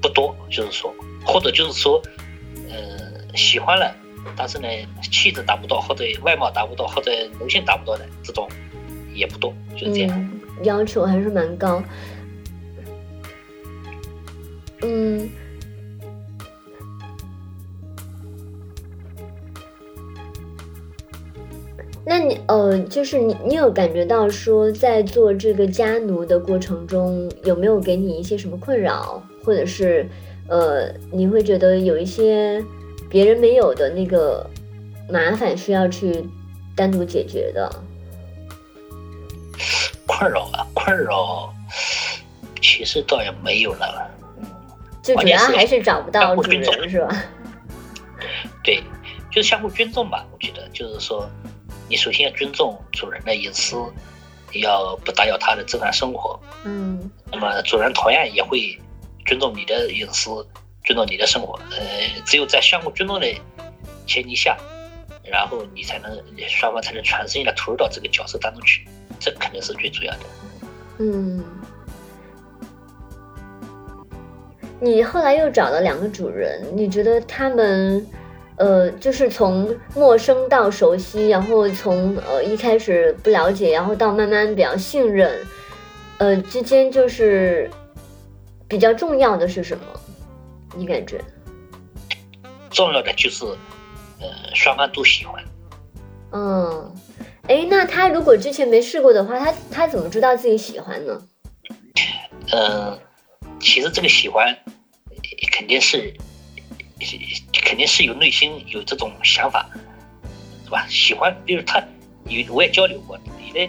[0.00, 2.02] 不多，就是说，或者就是说，
[2.68, 3.94] 呃，喜欢了，
[4.36, 4.68] 但是呢，
[5.10, 8.48] 气质达不到，或者外貌达不到，或者奴性达不到的这种
[9.12, 10.10] 也不多，就是这样。
[10.10, 11.82] 嗯，要求还是蛮高。
[14.82, 15.30] 嗯，
[22.06, 30.06] 那你呃，就是你，你有感觉到说，在做这个家奴的过程中，有没有给你一些什么困扰，或者是
[30.48, 32.62] 呃，你会觉得有一些
[33.08, 34.46] 别人没有的那个
[35.08, 36.28] 麻烦需要去
[36.76, 37.70] 单独解决的？
[40.06, 41.50] 困扰啊，困扰，
[42.60, 44.10] 其实倒也没有了。
[45.02, 47.24] 就主要还是找不到主人是吧？
[48.62, 48.82] 对，
[49.30, 50.26] 就是相互尊重吧。
[50.32, 51.28] 我觉得就是说，
[51.88, 53.76] 你首先要尊重主人的隐私，
[54.52, 56.38] 要不打扰他的正常生活。
[56.64, 58.78] 嗯那么主人同样也会
[59.26, 60.30] 尊重你的隐私，
[60.84, 61.58] 尊重你的生活。
[61.70, 61.78] 呃，
[62.24, 63.26] 只有在相互尊重的
[64.06, 64.56] 前提下，
[65.24, 68.86] 然后你才能双方才能全身心的投入到这个角色当中去，
[69.18, 70.20] 这肯定是最主要的。
[70.98, 71.44] 嗯。
[74.80, 78.06] 你后来又找了两个主人，你觉得他们，
[78.56, 85.44] 呃，就是从陌生到熟悉，然后从呃一开始不了解，然后到慢慢比较信任，
[86.18, 87.70] 呃，之间就是
[88.68, 89.84] 比较重要的是什么？
[90.76, 91.20] 你感觉？
[92.70, 93.44] 重要的就是，
[94.20, 95.42] 呃，双方都喜欢。
[96.32, 96.92] 嗯，
[97.48, 101.22] 哎，那他如果之前没试过的话，他他怎么知道自己喜欢呢？
[102.52, 102.98] 嗯，
[103.60, 105.16] 其实这个喜欢呃
[105.52, 106.12] 肯定是
[107.64, 109.66] 肯定是有内心有这种想法，
[110.64, 110.86] 是吧？
[110.88, 111.82] 喜欢，比如他
[112.26, 113.68] 有我也交流过，你的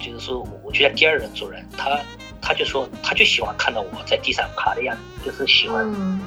[0.00, 1.98] 就是说，我觉得第二任主人他
[2.40, 6.20] 他就说他就喜欢看到我在地上爬的样子，就是喜欢嗯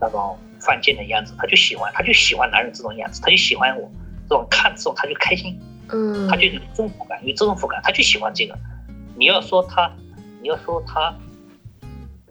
[0.00, 3.90] 那种犯贱的样子，他就喜欢，他就喜欢男人这种样子，他就喜欢我
[4.28, 5.60] 这种看这种他就开心。
[5.90, 8.56] 嗯，他就有征服感，有征服感，他就喜欢这个。
[9.16, 9.92] 你要说他，
[10.40, 11.14] 你要说他，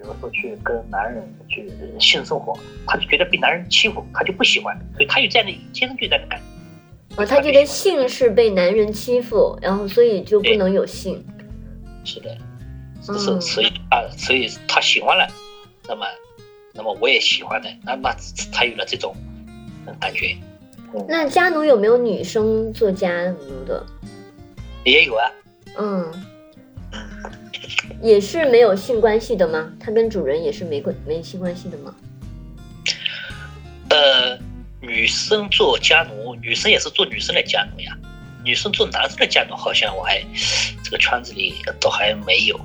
[0.01, 7.21] 比如说去跟男人去呃性生活，他就觉得被男人欺负，他就不喜欢，所以他有这样的天生就有这样的感觉。
[7.21, 11.23] 哦，他觉得性是被男人欺负，然后所以就不能有性。
[12.03, 12.35] 是的，
[13.07, 15.27] 嗯是所以啊，所以他喜欢了，
[15.87, 16.05] 那么，
[16.73, 18.11] 那么我也喜欢的，那么
[18.51, 19.15] 才有了这种
[19.85, 20.35] 嗯感觉。
[21.07, 23.85] 那家奴有没有女生做家奴的？
[24.83, 25.31] 也有啊，
[25.77, 26.11] 嗯，
[28.01, 29.71] 也是没有性关系的吗？
[29.79, 31.95] 他跟主人也是没关没性关系的吗？
[33.89, 34.37] 呃，
[34.79, 37.97] 女生做家奴，女生也是做女生的家奴呀。
[38.43, 40.23] 女生做男生的家奴，好像我还
[40.83, 42.59] 这个圈子里都还没有。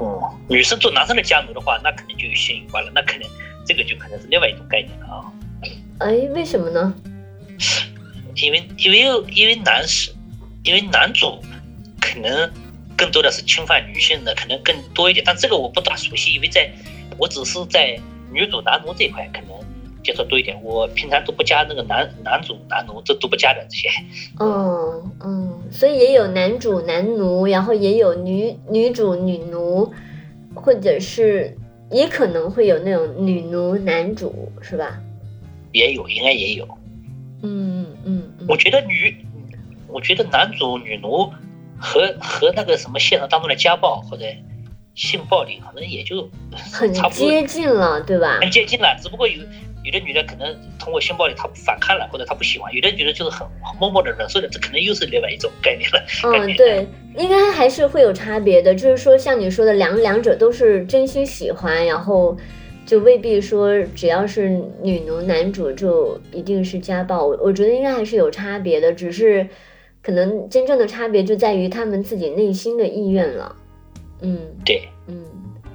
[0.00, 3.28] 嗯，女生做男生的家奴的话，那肯定就有性有关了，那肯定
[3.64, 5.32] 这个就可能是另外一种概念了啊。
[6.00, 6.94] 哎，为什么呢？
[8.34, 10.12] 因为因为因为男士，
[10.64, 11.40] 因为男主
[12.00, 12.50] 可能
[12.96, 15.24] 更多的是侵犯女性的，可能更多一点。
[15.26, 16.70] 但这个我不大熟悉，因为在
[17.18, 17.98] 我只是在
[18.32, 19.50] 女主男奴这一块可能
[20.02, 20.60] 接触多一点。
[20.62, 23.88] 我平常都不加那个男男主男奴，这都不加的这些。
[24.40, 29.92] 嗯嗯，所以也有男主男奴，然后也有女女主女奴，
[30.54, 31.56] 或者是
[31.90, 35.00] 也可能会有那种女奴男主，是吧？
[35.72, 36.64] 也有，应该也有。
[37.42, 39.16] 嗯嗯嗯我觉得女，
[39.88, 41.30] 我觉得男主女奴
[41.78, 44.24] 和和那个什么现实当中的家暴或者
[44.94, 46.28] 性暴力，可能也就
[46.72, 48.38] 很接近了，对吧？
[48.40, 48.96] 很接近了。
[49.02, 49.42] 只不过有
[49.82, 53.46] 有的女的可能通过性暴力她反抗了，或者她不喜欢；有的女的就是很
[53.78, 56.02] 默默的忍受的，这可能又是另外一种概念了。
[56.22, 58.74] 嗯，对，应该还是会有差别的。
[58.74, 62.36] 就是说，像你说的，两两者都是真心喜欢，然后
[62.86, 64.48] 就未必说只要是
[64.80, 67.26] 女奴男主就一定是家暴。
[67.26, 69.46] 我我觉得应该还是有差别的，只是
[70.04, 73.56] 可能真正的差别就在于他们自己内心的意愿了。
[74.20, 75.24] 嗯对，嗯，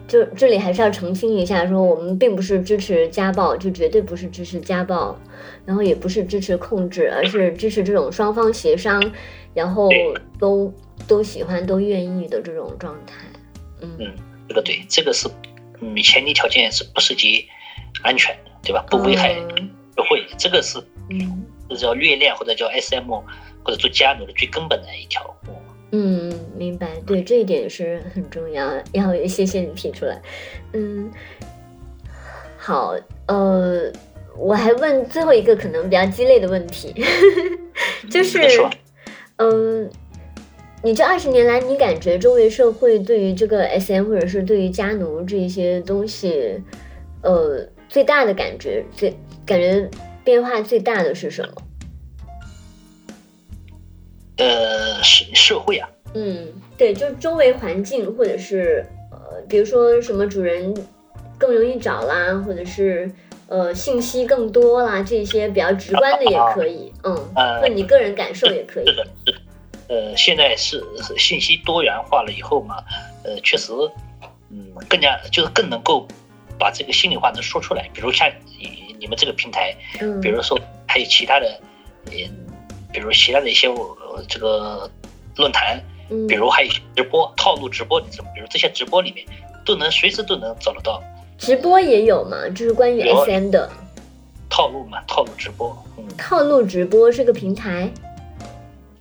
[0.08, 5.18] 就这里还是要澄清一下，说我们并不是支持家暴，就绝对不是支持家暴，
[5.66, 9.12] 然后也不是支持控制，而是支持这种双方协商，
[9.54, 9.90] 然后
[10.40, 10.72] 都
[11.08, 13.16] 都喜欢、都愿意的这种状态。
[13.82, 14.14] 嗯嗯，
[14.48, 15.28] 这个对，这个是
[15.82, 17.46] 嗯前提条件是不涉及
[18.04, 18.86] 安全，对吧？
[18.90, 23.12] 不危害嗯社会，这个是嗯这叫虐恋或者叫 SM
[23.64, 25.36] 或者做家奴的最根本的一条。
[25.48, 25.56] 嗯
[25.92, 30.22] 嗯，明白，对这一点是很重要，要谢谢你提出来。
[30.74, 31.10] 嗯，
[32.60, 32.96] 好，
[33.26, 33.92] 呃，
[34.38, 36.94] 我还问最后一个可能比较鸡肋的问题，
[38.12, 38.40] 就是
[39.38, 39.90] 嗯、
[40.84, 46.62] 你这二十年来，你感觉周围社会对于这个 SM 或者是对于家奴这一些东西，
[47.24, 49.90] 呃，最大的感觉，最感觉
[50.24, 51.54] 变化最大的是什么？
[54.40, 60.74] 呃，社社会啊，嗯，对，就周围环境或者是呃，比如说什么主人
[61.38, 63.12] 更容易找啦，或者是
[63.48, 68.96] 呃信息更多啦，这些比较直观的也可以，嗯，呃问你个人感受也可以是。
[68.96, 69.40] 的，是的。
[69.90, 72.76] 呃，现在是是信息多元化了以后嘛，
[73.24, 73.74] 呃，确实，
[74.52, 76.08] 嗯，更加就是更能够
[76.60, 77.90] 把这个心里话能说出来。
[77.92, 81.60] 比如像你你们这个平台，嗯，比如说还有其他的，
[82.12, 82.30] 嗯，
[82.94, 83.68] 比如其他的一些
[84.20, 84.90] 呃这个
[85.38, 89.26] 论坛，嗯，比如还有直播套路直播，这比如这些直播里面
[89.66, 91.02] 都能随时都能找得到。
[91.38, 93.70] 直播也有嘛，就是关于 SM 的。
[94.50, 97.90] 套路嘛，套路直播，嗯，套路直播是个平台。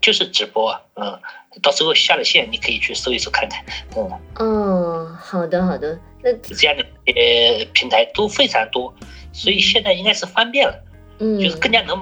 [0.00, 1.20] 就是直播啊，嗯，
[1.60, 3.64] 到时候下了线你可以去搜一搜看看，
[3.96, 4.10] 嗯。
[4.36, 8.94] 哦，好的好的，那这样的呃平台都非常多，
[9.32, 10.84] 所以现在应该是方便了，
[11.18, 12.00] 嗯，就是更加能，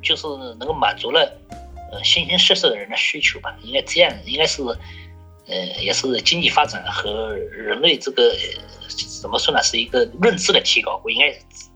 [0.00, 0.26] 就是
[0.60, 1.30] 能够满足了
[1.92, 3.56] 呃形形色色的人的需求吧。
[3.62, 8.34] 应该这样，应该是呃也是经济发展和人类这个
[9.20, 11.00] 怎么说呢，是一个认知的提高。
[11.04, 11.32] 我应该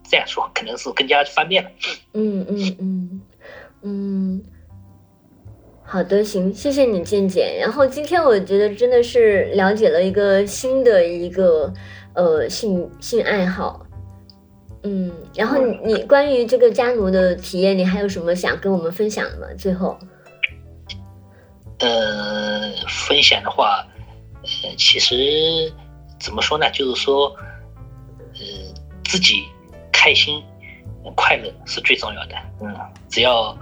[0.09, 1.69] 这样说，可能是更加方便了。
[2.13, 3.21] 嗯嗯嗯
[3.83, 4.43] 嗯，
[5.83, 7.57] 好的，行，谢谢你健健。
[7.59, 11.73] 然后今天我觉得真的是了解了一个新的一个
[12.13, 13.86] 呃性性爱好，
[14.87, 19.47] 嗯，然后你你关于这个家奴的体验，你还有什么想跟我们分享的吗？
[19.57, 19.99] 最后，
[21.79, 23.85] 呃，分享的话，
[24.43, 25.69] 呃，其实
[26.21, 26.71] 怎么说呢？
[26.71, 27.35] 就是说，
[28.35, 28.39] 呃，
[29.03, 29.43] 自己
[29.91, 30.41] 开心、
[31.17, 32.35] 快乐是最重要的。
[32.61, 32.73] 嗯，
[33.09, 33.57] 只要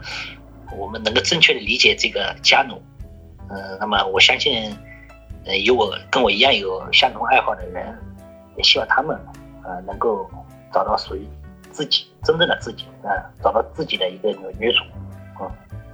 [0.77, 2.79] 我们能够正确的理解这个家奴，
[3.49, 4.71] 嗯、那么我相信，
[5.45, 7.97] 呃，有我跟我一样有相同爱好的人，
[8.57, 9.19] 也希望他们，
[9.63, 10.29] 呃，能够
[10.75, 11.25] 找到属于
[11.71, 14.83] 自己真正的自己，啊、找到自己的一个女女主，
[15.39, 15.49] 嗯，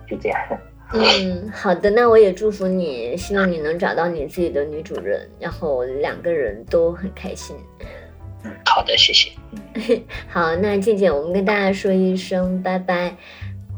[0.09, 0.41] 就这样。
[0.93, 7.55] 嗯，好的，那我也祝福你，希望你能找到你自己的女主人，然后两个人都很开心。
[8.43, 9.31] 嗯，好的，谢谢。
[9.75, 13.15] 嗯， 好，那静静，我们跟大家说一声拜拜。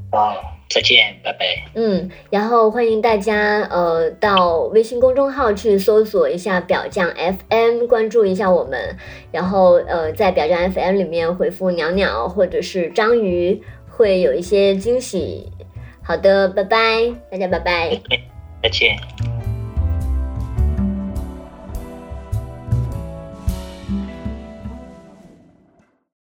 [0.09, 1.45] 好，再见，拜拜。
[1.75, 8.97] 嗯，然后欢迎大家呃到微信公众号去搜索一下表匠 FM，关注一下我们，
[9.31, 15.51] 然后呃在表匠 FM 里面回复鸟鸟或者是章鱼，会有一些惊喜。
[16.01, 18.01] 好的，拜拜，大家拜拜。
[18.61, 18.97] 再见。